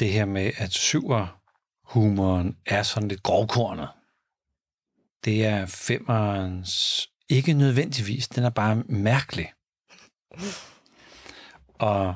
det 0.00 0.12
her 0.12 0.24
med, 0.24 0.52
at 0.56 0.72
syver 0.72 1.45
humoren 1.86 2.56
er 2.66 2.82
sådan 2.82 3.08
lidt 3.08 3.22
grovkornet. 3.22 3.88
Det 5.24 5.46
er 5.46 5.66
femmerens 5.66 7.08
ikke 7.28 7.52
nødvendigvis, 7.52 8.28
den 8.28 8.44
er 8.44 8.50
bare 8.50 8.76
mærkelig. 8.76 9.52
Og 11.74 12.14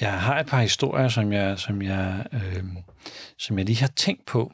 jeg 0.00 0.20
har 0.20 0.40
et 0.40 0.46
par 0.46 0.60
historier, 0.60 1.08
som 1.08 1.32
jeg, 1.32 1.58
som 1.58 1.82
jeg, 1.82 2.26
øh, 2.32 2.64
som 3.38 3.58
jeg 3.58 3.66
lige 3.66 3.80
har 3.80 3.92
tænkt 3.96 4.26
på. 4.26 4.52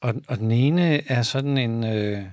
Og, 0.00 0.14
og 0.28 0.38
den 0.38 0.50
ene 0.50 1.10
er 1.10 1.22
sådan 1.22 1.58
en... 1.58 1.84
Øh, 1.84 2.26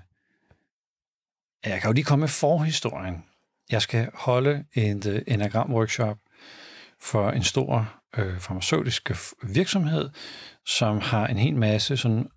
jeg 1.66 1.82
kan 1.82 1.90
jo 1.90 1.94
lige 1.94 2.06
komme 2.06 2.24
med 2.24 2.28
forhistorien. 2.28 3.24
Jeg 3.70 3.82
skal 3.82 4.10
holde 4.14 4.66
en 4.74 4.98
uh, 4.98 5.14
øh, 5.14 5.22
enagram-workshop 5.28 6.18
for 7.00 7.32
en 7.32 7.44
stor 7.44 8.03
øh, 8.18 8.40
farmaceutiske 8.40 9.16
virksomhed, 9.44 10.10
som 10.66 11.00
har 11.00 11.28
en 11.28 11.38
hel 11.38 11.56
masse 11.56 11.98
sådan 11.98 12.30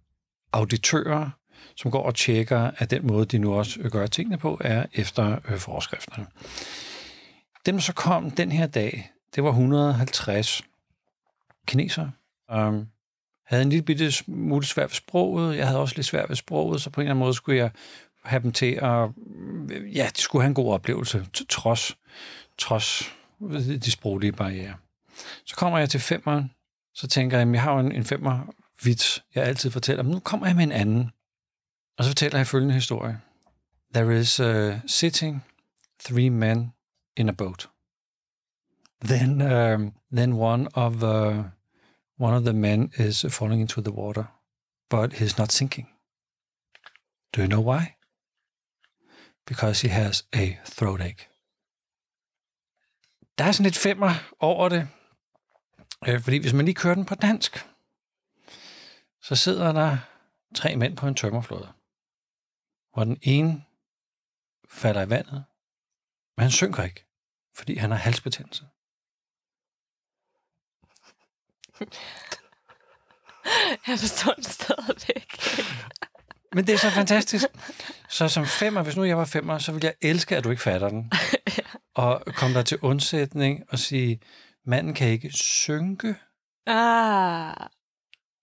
auditører, 0.53 1.31
som 1.77 1.91
går 1.91 2.03
og 2.03 2.15
tjekker, 2.15 2.71
at 2.77 2.91
den 2.91 3.07
måde, 3.07 3.27
de 3.27 3.39
nu 3.39 3.55
også 3.55 3.81
øh, 3.81 3.91
gør 3.91 4.07
tingene 4.07 4.39
på, 4.39 4.61
er 4.61 4.87
efter 4.93 5.39
øh, 5.49 5.59
forskrifterne. 5.59 6.27
Dem, 7.67 7.81
så 7.81 7.93
kom 7.93 8.31
den 8.31 8.53
her 8.53 8.67
dag, 8.67 9.11
det 9.35 9.45
var 9.45 9.51
150 9.51 10.63
kinesere, 11.67 12.13
um, 12.55 12.87
havde 13.47 13.63
en 13.63 13.71
lille 13.71 13.85
bitte 13.85 14.13
smule 14.13 14.67
svært 14.67 14.91
ved 14.91 14.95
sproget. 14.95 15.57
Jeg 15.57 15.67
havde 15.67 15.81
også 15.81 15.95
lidt 15.97 16.07
svært 16.07 16.29
ved 16.29 16.37
sproget, 16.37 16.83
så 16.83 16.91
på 16.91 17.01
en 17.01 17.05
eller 17.05 17.15
anden 17.15 17.25
måde 17.25 17.35
skulle 17.35 17.59
jeg 17.59 17.71
have 18.25 18.43
dem 18.43 18.53
til 18.53 18.73
at... 18.83 19.09
Ja, 19.95 20.09
de 20.17 20.21
skulle 20.21 20.43
have 20.43 20.49
en 20.49 20.55
god 20.55 20.73
oplevelse, 20.73 21.27
trods, 21.49 21.97
trods 22.59 23.13
de 23.85 23.91
sproglige 23.91 24.33
barriere. 24.33 24.75
Så 25.45 25.57
kommer 25.57 25.79
jeg 25.79 25.91
til 25.91 26.01
femmeren, 26.01 26.51
så 26.95 27.09
tænker 27.09 27.39
jeg, 27.39 27.49
at 27.49 27.55
jeg 27.55 27.63
har 27.63 27.73
jo 27.73 27.79
en, 27.79 27.93
en 27.93 28.05
femmer 28.05 28.53
vits, 28.85 29.25
jeg 29.35 29.45
altid 29.45 29.71
fortæller, 29.71 30.03
men 30.03 30.13
nu 30.13 30.21
kommer 30.21 30.47
jeg 30.47 30.57
med 30.57 30.65
en 30.65 30.73
anden. 30.73 31.11
Og 31.99 32.05
så 32.05 32.11
fortæller 32.11 32.39
jeg 32.39 32.47
følgende 32.47 32.75
historie. 32.75 33.21
There 33.95 34.21
is 34.21 34.41
uh, 34.41 34.75
sitting 34.87 35.45
three 36.05 36.31
men 36.31 36.73
in 37.17 37.29
a 37.29 37.33
boat. 37.33 37.69
Then, 39.05 39.43
um, 39.43 39.93
then 40.13 40.33
one 40.33 40.69
of 40.75 40.93
the 40.93 41.51
one 42.19 42.37
of 42.37 42.43
the 42.43 42.53
men 42.53 42.93
is 42.99 43.27
falling 43.31 43.61
into 43.61 43.81
the 43.81 43.93
water, 43.93 44.25
but 44.91 45.13
he's 45.13 45.39
not 45.39 45.53
sinking. 45.53 45.89
Do 47.35 47.43
you 47.43 47.49
know 47.49 47.61
why? 47.61 47.97
Because 49.47 49.83
he 49.83 49.89
has 49.89 50.25
a 50.33 50.57
throat 50.65 51.01
ache. 51.01 51.29
Der 53.39 53.45
er 53.45 53.53
sådan 53.53 53.65
lidt 53.65 53.77
femmer 53.77 54.11
over 54.41 54.69
det, 54.69 54.89
øh, 56.09 56.21
fordi 56.21 56.39
hvis 56.39 56.53
man 56.53 56.65
lige 56.65 56.75
kører 56.75 56.95
den 56.95 57.05
på 57.05 57.15
dansk, 57.15 57.67
så 59.23 59.37
sidder 59.37 59.73
der 59.73 59.99
tre 60.55 60.77
mænd 60.77 60.97
på 60.97 61.09
en 61.09 61.15
tømmerflåde, 61.15 61.69
hvor 62.93 63.05
den 63.05 63.19
ene 63.23 63.65
falder 64.69 65.03
i 65.03 65.11
vandet, 65.11 65.45
men 66.37 66.43
han 66.43 66.51
synker 66.51 66.83
ikke, 66.83 67.07
fordi 67.55 67.77
han 67.77 67.91
har 67.91 67.99
halsbetændelse. 67.99 68.65
Jeg 73.87 73.99
forstår 73.99 74.33
det 74.33 74.47
stadigvæk. 74.47 75.39
Men 76.53 76.67
det 76.67 76.75
er 76.75 76.79
så 76.79 76.91
fantastisk. 76.91 77.47
Så 78.09 78.29
som 78.29 78.47
femmer, 78.47 78.83
hvis 78.83 78.97
nu 78.97 79.05
jeg 79.05 79.19
var 79.19 79.25
femmer, 79.25 79.59
så 79.59 79.73
ville 79.73 79.87
jeg 79.87 80.11
elske, 80.11 80.37
at 80.37 80.45
du 80.45 80.51
ikke 80.51 80.63
fatter 80.63 80.89
den. 80.89 81.13
ja. 81.59 81.63
Og 81.95 82.23
komme 82.27 82.57
der 82.57 82.63
til 82.63 82.79
undsætning 82.83 83.65
og 83.69 83.79
sige, 83.79 84.21
manden 84.67 84.95
kan 84.95 85.09
ikke 85.09 85.31
synke. 85.33 86.15
Ah, 86.67 87.57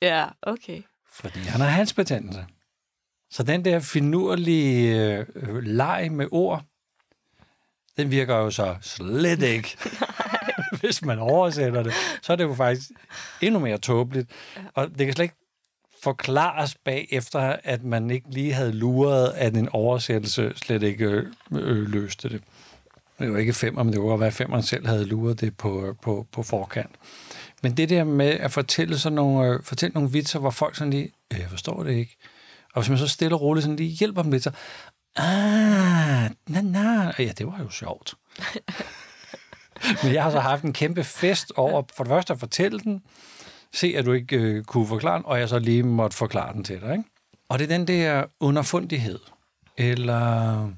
ja, 0.01 0.27
okay. 0.41 0.81
Fordi 1.13 1.39
han 1.39 1.61
har 1.61 1.67
halsbetændelse. 1.67 2.45
Så 3.31 3.43
den 3.43 3.65
der 3.65 3.79
finurlige 3.79 4.95
øh, 5.35 5.63
leg 5.63 6.11
med 6.11 6.27
ord, 6.31 6.63
den 7.97 8.11
virker 8.11 8.35
jo 8.35 8.51
så 8.51 8.75
slet 8.81 9.41
ikke. 9.55 9.77
Hvis 10.79 11.05
man 11.05 11.19
oversætter 11.19 11.83
det, 11.83 11.93
så 12.21 12.33
er 12.33 12.35
det 12.35 12.43
jo 12.43 12.53
faktisk 12.53 12.89
endnu 13.41 13.59
mere 13.59 13.77
tåbeligt. 13.77 14.31
Og 14.73 14.89
det 14.89 15.05
kan 15.05 15.13
slet 15.13 15.23
ikke 15.23 15.35
forklares 16.03 16.75
bagefter, 16.75 17.57
at 17.63 17.83
man 17.83 18.09
ikke 18.09 18.29
lige 18.29 18.53
havde 18.53 18.73
luret, 18.73 19.29
at 19.35 19.57
en 19.57 19.69
oversættelse 19.69 20.53
slet 20.55 20.83
ikke 20.83 21.05
øh, 21.05 21.31
øh, 21.51 21.89
løste 21.89 22.29
det. 22.29 22.43
Det 23.19 23.33
var 23.33 23.37
ikke 23.37 23.53
femmer, 23.53 23.83
men 23.83 23.93
det 23.93 24.01
var 24.01 24.17
være, 24.17 24.27
at 24.27 24.33
femmeren 24.33 24.63
selv 24.63 24.87
havde 24.87 25.05
luret 25.05 25.41
det 25.41 25.57
på, 25.57 25.95
på, 26.01 26.27
på 26.31 26.43
forkant. 26.43 26.95
Men 27.63 27.77
det 27.77 27.89
der 27.89 28.03
med 28.03 28.29
at 28.29 28.51
fortælle, 28.51 28.99
sådan 28.99 29.15
nogle, 29.15 29.47
øh, 29.47 29.63
fortælle 29.63 29.93
nogle 29.93 30.11
vitser, 30.11 30.39
hvor 30.39 30.49
folk 30.49 30.75
sådan 30.75 30.91
lige, 30.91 31.11
øh, 31.33 31.39
jeg 31.39 31.49
forstår 31.49 31.83
det 31.83 31.93
ikke. 31.93 32.17
Og 32.73 32.81
hvis 32.81 32.89
man 32.89 32.97
så 32.97 33.07
stille 33.07 33.35
og 33.35 33.41
roligt 33.41 33.63
sådan 33.63 33.75
lige 33.75 33.89
hjælper 33.89 34.21
dem 34.21 34.31
lidt, 34.31 34.43
så, 34.43 34.51
ah, 35.15 36.31
na, 36.47 36.61
na. 36.61 37.11
Ja, 37.19 37.31
det 37.37 37.45
var 37.45 37.59
jo 37.59 37.69
sjovt. 37.69 38.13
Men 40.03 40.13
jeg 40.13 40.23
har 40.23 40.31
så 40.31 40.39
haft 40.39 40.63
en 40.63 40.73
kæmpe 40.73 41.03
fest 41.03 41.51
over, 41.55 41.83
for 41.97 42.03
det 42.03 42.11
første 42.11 42.33
at 42.33 42.39
fortælle 42.39 42.79
den, 42.79 43.01
se 43.73 43.93
at 43.97 44.05
du 44.05 44.11
ikke 44.11 44.37
øh, 44.37 44.63
kunne 44.63 44.87
forklare 44.87 45.15
den, 45.15 45.25
og 45.25 45.39
jeg 45.39 45.49
så 45.49 45.59
lige 45.59 45.83
måtte 45.83 46.17
forklare 46.17 46.53
den 46.53 46.63
til 46.63 46.81
dig. 46.81 46.91
Ikke? 46.91 47.09
Og 47.49 47.59
det 47.59 47.71
er 47.71 47.77
den 47.77 47.87
der 47.87 48.23
underfundighed, 48.39 49.19
eller 49.77 50.69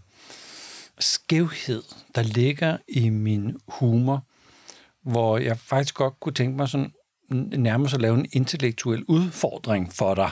skævhed, 1.00 1.84
der 2.16 2.22
ligger 2.22 2.78
i 2.88 3.10
min 3.10 3.58
humor, 3.68 4.24
hvor 5.02 5.38
jeg 5.38 5.60
faktisk 5.60 5.96
godt 5.96 6.20
kunne 6.20 6.34
tænke 6.34 6.58
mig 6.58 6.70
sådan 6.70 6.94
nærmest 7.58 7.94
at 7.94 8.02
lave 8.02 8.20
en 8.20 8.26
intellektuel 8.32 9.04
udfordring 9.08 9.94
for 9.94 10.16
dig 10.16 10.32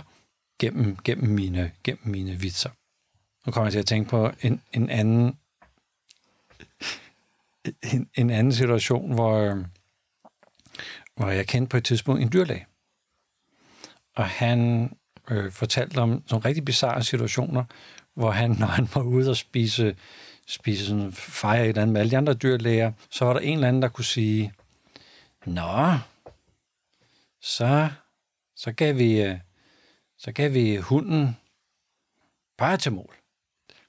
gennem, 0.59 0.97
gennem, 1.03 1.29
mine, 1.29 1.71
gennem 1.83 2.07
mine 2.07 2.31
vitser. 2.31 2.69
Nu 3.45 3.51
kommer 3.51 3.65
jeg 3.65 3.71
til 3.71 3.79
at 3.79 3.85
tænke 3.85 4.09
på 4.09 4.31
en, 4.41 4.61
en 4.73 4.89
anden 4.89 5.37
en, 7.93 8.09
en 8.15 8.29
anden 8.29 8.53
situation, 8.53 9.13
hvor, 9.13 9.63
hvor 11.15 11.29
jeg 11.29 11.47
kendte 11.47 11.69
på 11.69 11.77
et 11.77 11.85
tidspunkt 11.85 12.21
en 12.21 12.31
dyrlæge. 12.33 12.65
Og 14.15 14.25
han 14.25 14.91
øh, 15.29 15.51
fortalte 15.51 15.97
om 15.97 16.09
nogle 16.09 16.45
rigtig 16.45 16.65
bizarre 16.65 17.03
situationer, 17.03 17.63
hvor 18.13 18.31
han, 18.31 18.51
når 18.59 18.67
han 18.67 18.87
var 18.93 19.01
ude 19.01 19.29
og 19.29 19.37
spise, 19.37 19.95
spise 20.53 20.85
sådan 20.85 21.11
fejre 21.11 21.63
et 21.63 21.69
eller 21.69 21.81
andet 21.81 21.93
med 21.93 22.01
alle 22.01 22.11
de 22.11 22.17
andre 22.17 22.33
dyrlæger, 22.33 22.91
så 23.09 23.25
var 23.25 23.33
der 23.33 23.39
en 23.39 23.53
eller 23.53 23.67
anden, 23.67 23.81
der 23.81 23.87
kunne 23.89 24.05
sige, 24.05 24.53
Nå, 25.45 25.97
så, 27.41 27.89
så, 28.55 28.71
gav 28.71 28.97
vi, 28.97 29.21
øh, 29.21 29.37
så 30.17 30.31
gav 30.31 30.53
vi 30.53 30.75
hunden 30.75 31.37
paracetamol. 32.57 33.15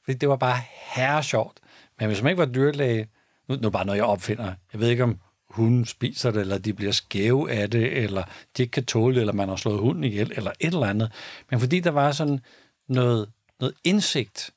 Fordi 0.05 0.19
det 0.19 0.29
var 0.29 0.37
bare 0.37 0.63
herre 0.95 1.23
sjovt. 1.23 1.61
Men 1.99 2.07
hvis 2.07 2.23
man 2.23 2.31
ikke 2.31 2.41
var 2.41 2.53
dyrlæge, 2.53 3.09
nu, 3.49 3.57
nu 3.57 3.67
er 3.67 3.71
bare 3.71 3.85
noget, 3.85 3.99
jeg 3.99 4.07
opfinder. 4.07 4.55
Jeg 4.73 4.81
ved 4.81 4.89
ikke, 4.89 5.05
om 5.05 5.21
hunden 5.49 5.85
spiser 5.85 6.31
det, 6.31 6.41
eller 6.41 6.59
de 6.59 6.73
bliver 6.73 6.93
skæve 6.93 7.51
af 7.53 7.71
det, 7.71 8.03
eller 8.03 8.25
de 8.57 8.63
ikke 8.63 8.73
kan 8.73 8.85
tåle 8.85 9.15
det, 9.15 9.21
eller 9.21 9.33
man 9.33 9.49
har 9.49 9.57
slået 9.57 9.81
hunden 9.81 10.05
ihjel, 10.05 10.33
eller 10.37 10.53
et 10.61 10.75
eller 10.75 10.87
andet. 10.87 11.13
Men 11.51 11.61
fordi 11.61 11.81
der 11.81 11.91
var 11.91 12.13
sådan 12.13 12.41
noget, 12.89 13.33
noget 13.61 13.75
indsigt, 13.85 14.51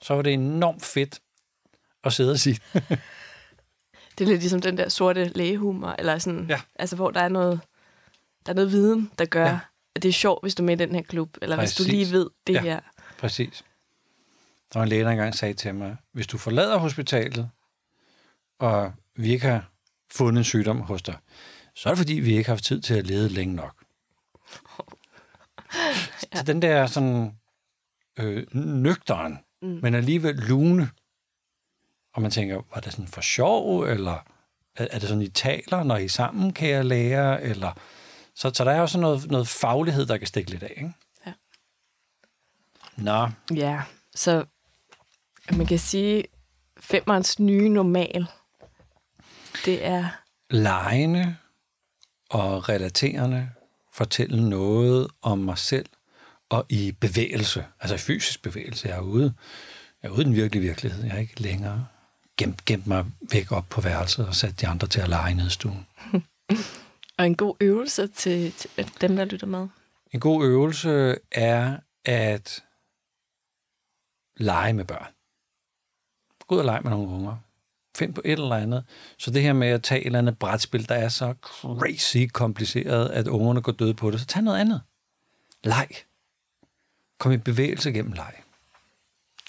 så 0.00 0.14
var 0.14 0.22
det 0.22 0.32
enormt 0.32 0.84
fedt 0.84 1.20
at 2.04 2.12
sidde 2.12 2.32
og 2.32 2.38
sige. 2.38 2.58
det 4.18 4.24
er 4.24 4.28
lidt 4.28 4.40
ligesom 4.40 4.60
den 4.60 4.76
der 4.78 4.88
sorte 4.88 5.24
lægehumor, 5.24 5.94
eller 5.98 6.18
sådan, 6.18 6.46
Ja. 6.48 6.60
altså 6.74 6.96
hvor 6.96 7.10
der 7.10 7.20
er 7.20 7.28
noget, 7.28 7.60
der 8.46 8.52
er 8.52 8.54
noget 8.54 8.72
viden, 8.72 9.10
der 9.18 9.24
gør, 9.24 9.46
Ja. 9.46 9.58
at 9.94 10.02
det 10.02 10.08
er 10.08 10.12
sjovt, 10.12 10.44
hvis 10.44 10.54
du 10.54 10.62
er 10.62 10.66
med 10.66 10.74
i 10.80 10.84
den 10.86 10.94
her 10.94 11.02
klub, 11.02 11.36
eller 11.42 11.56
Præcis. 11.56 11.76
hvis 11.78 11.86
du 11.86 11.90
lige 11.90 12.10
ved 12.12 12.30
det 12.46 12.52
ja. 12.54 12.60
her. 12.60 12.80
Præcis. 13.18 13.64
Der 14.72 14.78
var 14.78 14.82
en 14.82 14.88
læge, 14.88 15.04
der 15.04 15.10
engang 15.10 15.34
sagde 15.34 15.54
til 15.54 15.74
mig, 15.74 15.96
hvis 16.12 16.26
du 16.26 16.38
forlader 16.38 16.76
hospitalet, 16.76 17.50
og 18.58 18.92
vi 19.16 19.32
ikke 19.32 19.46
har 19.46 19.70
fundet 20.12 20.40
en 20.40 20.44
sygdom 20.44 20.80
hos 20.80 21.02
dig, 21.02 21.16
så 21.74 21.88
er 21.88 21.90
det 21.90 21.98
fordi, 21.98 22.14
vi 22.14 22.30
ikke 22.36 22.48
har 22.48 22.54
haft 22.54 22.64
tid 22.64 22.80
til 22.80 22.94
at 22.94 23.06
lede 23.06 23.28
længe 23.28 23.54
nok. 23.54 23.74
ja. 26.32 26.38
Så 26.38 26.42
den 26.46 26.62
der 26.62 26.86
sådan 26.86 27.34
øh, 28.18 28.46
nøgteren, 28.54 29.38
mm. 29.62 29.78
men 29.82 29.94
alligevel 29.94 30.34
lune, 30.34 30.90
og 32.12 32.22
man 32.22 32.30
tænker, 32.30 32.62
var 32.74 32.80
det 32.80 32.92
sådan 32.92 33.08
for 33.08 33.20
sjov, 33.20 33.82
eller 33.82 34.24
er, 34.76 34.86
er 34.90 34.98
det 34.98 35.08
sådan, 35.08 35.22
I 35.22 35.28
taler, 35.28 35.82
når 35.82 35.96
I 35.96 36.04
er 36.04 36.08
sammen, 36.08 36.52
kære 36.52 36.84
lærer, 36.84 37.38
eller... 37.38 37.72
Så, 38.34 38.50
så 38.54 38.64
der 38.64 38.70
er 38.70 38.80
jo 38.80 38.86
sådan 38.86 39.00
noget, 39.00 39.30
noget 39.30 39.48
faglighed, 39.48 40.06
der 40.06 40.16
kan 40.16 40.26
stikke 40.26 40.50
lidt 40.50 40.62
af, 40.62 40.72
ikke? 40.76 40.92
Ja. 41.26 41.32
Nå, 42.96 43.28
Ja, 43.54 43.82
så 44.14 44.44
man 45.52 45.66
kan 45.66 45.78
sige, 45.78 46.24
femmerens 46.80 47.38
nye 47.38 47.68
normal, 47.68 48.26
det 49.64 49.84
er, 49.84 50.08
legende 50.50 51.36
og 52.30 52.68
relaterende 52.68 53.50
fortælle 53.92 54.48
noget 54.48 55.08
om 55.22 55.38
mig 55.38 55.58
selv 55.58 55.86
og 56.48 56.66
i 56.68 56.92
bevægelse, 56.92 57.66
altså 57.80 57.94
i 57.94 57.98
fysisk 57.98 58.42
bevægelse. 58.42 58.88
Jeg 58.88 58.96
er 58.96 59.00
ude, 59.00 59.34
jeg 60.02 60.08
er 60.08 60.12
ude 60.12 60.22
i 60.22 60.24
den 60.24 60.34
virkelige 60.34 60.62
virkelighed. 60.62 61.04
Jeg 61.04 61.14
er 61.14 61.18
ikke 61.18 61.42
længere 61.42 61.86
gemt, 62.40 62.64
gemt 62.64 62.86
mig 62.86 63.04
væk 63.32 63.52
op 63.52 63.68
på 63.70 63.80
værelset 63.80 64.26
og 64.26 64.34
sat 64.34 64.60
de 64.60 64.66
andre 64.66 64.88
til 64.88 65.00
at 65.00 65.08
lege 65.08 65.34
nede 65.34 65.46
i 65.46 65.50
stuen. 65.50 65.86
og 67.18 67.26
en 67.26 67.36
god 67.36 67.56
øvelse 67.60 68.06
til, 68.06 68.52
til 68.52 68.70
dem, 69.00 69.16
der 69.16 69.24
lytter 69.24 69.46
med. 69.46 69.68
En 70.12 70.20
god 70.20 70.44
øvelse 70.44 71.16
er 71.32 71.76
at 72.04 72.64
lege 74.36 74.72
med 74.72 74.84
børn. 74.84 75.12
Gå 76.46 76.54
ud 76.54 76.58
og 76.58 76.64
lege 76.64 76.80
med 76.80 76.90
nogle 76.90 77.08
unger. 77.08 77.36
Find 77.96 78.14
på 78.14 78.22
et 78.24 78.32
eller 78.32 78.56
andet. 78.56 78.84
Så 79.18 79.30
det 79.30 79.42
her 79.42 79.52
med 79.52 79.68
at 79.68 79.82
tage 79.82 80.00
et 80.00 80.06
eller 80.06 80.18
andet 80.18 80.38
brætspil, 80.38 80.88
der 80.88 80.94
er 80.94 81.08
så 81.08 81.34
crazy 81.42 82.26
kompliceret, 82.32 83.08
at 83.08 83.26
ungerne 83.26 83.62
går 83.62 83.72
døde 83.72 83.94
på 83.94 84.10
det, 84.10 84.20
så 84.20 84.26
tag 84.26 84.42
noget 84.42 84.58
andet. 84.58 84.80
Leg. 85.64 85.88
Kom 87.18 87.32
i 87.32 87.36
bevægelse 87.36 87.92
gennem 87.92 88.12
leg. 88.12 88.34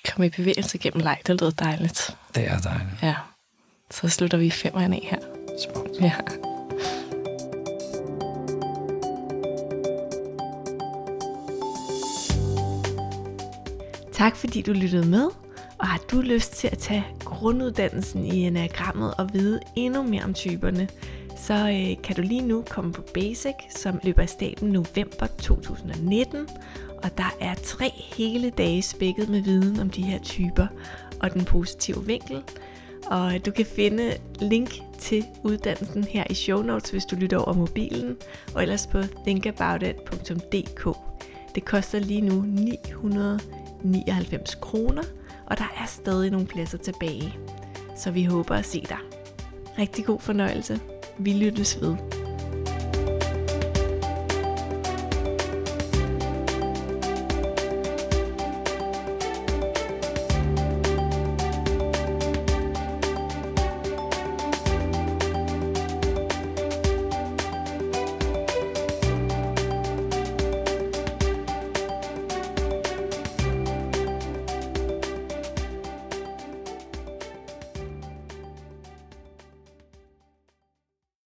Kom 0.09 0.23
i 0.23 0.29
bevægelse 0.29 0.77
gennem 0.77 1.03
leg, 1.03 1.17
det 1.27 1.41
lyder 1.41 1.51
dejligt. 1.51 2.17
Det 2.35 2.47
er 2.47 2.59
dejligt. 2.59 3.03
Ja, 3.03 3.15
så 3.91 4.09
slutter 4.09 4.37
vi 4.37 4.49
femmeren 4.49 4.93
af 4.93 5.07
her. 5.11 5.19
Smukt. 5.63 6.01
Ja. 6.01 6.11
Tak 14.13 14.35
fordi 14.35 14.61
du 14.61 14.73
lyttede 14.73 15.07
med, 15.07 15.27
og 15.77 15.87
har 15.87 15.99
du 16.11 16.21
lyst 16.21 16.51
til 16.51 16.67
at 16.67 16.77
tage 16.77 17.05
grunduddannelsen 17.19 18.25
i 18.25 18.47
enagrammet 18.47 19.13
og 19.13 19.29
vide 19.33 19.59
endnu 19.75 20.03
mere 20.03 20.23
om 20.23 20.33
typerne, 20.33 20.87
så 21.41 21.54
øh, 21.54 22.04
kan 22.04 22.15
du 22.15 22.21
lige 22.21 22.41
nu 22.41 22.63
komme 22.69 22.93
på 22.93 23.01
Basic, 23.13 23.56
som 23.69 23.99
løber 24.04 24.21
af 24.21 24.30
staben 24.30 24.69
november 24.69 25.27
2019, 25.41 26.47
og 27.04 27.17
der 27.17 27.36
er 27.39 27.54
tre 27.63 27.91
hele 28.17 28.49
dage 28.49 28.82
spækket 28.82 29.30
med 29.30 29.41
viden 29.41 29.80
om 29.80 29.89
de 29.89 30.01
her 30.01 30.19
typer 30.19 30.67
og 31.19 31.34
den 31.34 31.45
positive 31.45 32.06
vinkel. 32.06 32.43
Og 33.06 33.45
du 33.45 33.51
kan 33.51 33.65
finde 33.65 34.13
link 34.39 34.82
til 34.99 35.25
uddannelsen 35.43 36.04
her 36.04 36.23
i 36.30 36.34
show 36.34 36.62
notes, 36.62 36.91
hvis 36.91 37.06
du 37.06 37.15
lytter 37.15 37.38
over 37.38 37.54
mobilen, 37.54 38.17
og 38.56 38.62
ellers 38.62 38.88
på 38.88 39.01
thinkaboutit.dk. 39.25 40.97
Det 41.56 41.65
koster 41.65 41.99
lige 41.99 42.21
nu 42.21 42.41
999 42.41 44.56
kroner, 44.56 45.04
og 45.45 45.58
der 45.58 45.73
er 45.82 45.86
stadig 45.86 46.32
nogle 46.32 46.47
pladser 46.47 46.77
tilbage. 46.77 47.36
Så 47.97 48.12
vi 48.12 48.23
håber 48.23 48.56
at 48.56 48.65
se 48.65 48.82
dig. 48.82 48.97
Rigtig 49.80 50.06
god 50.06 50.19
fornøjelse. 50.19 50.80
Vi 51.23 51.34
lyttes 51.34 51.81
ved. 51.81 52.20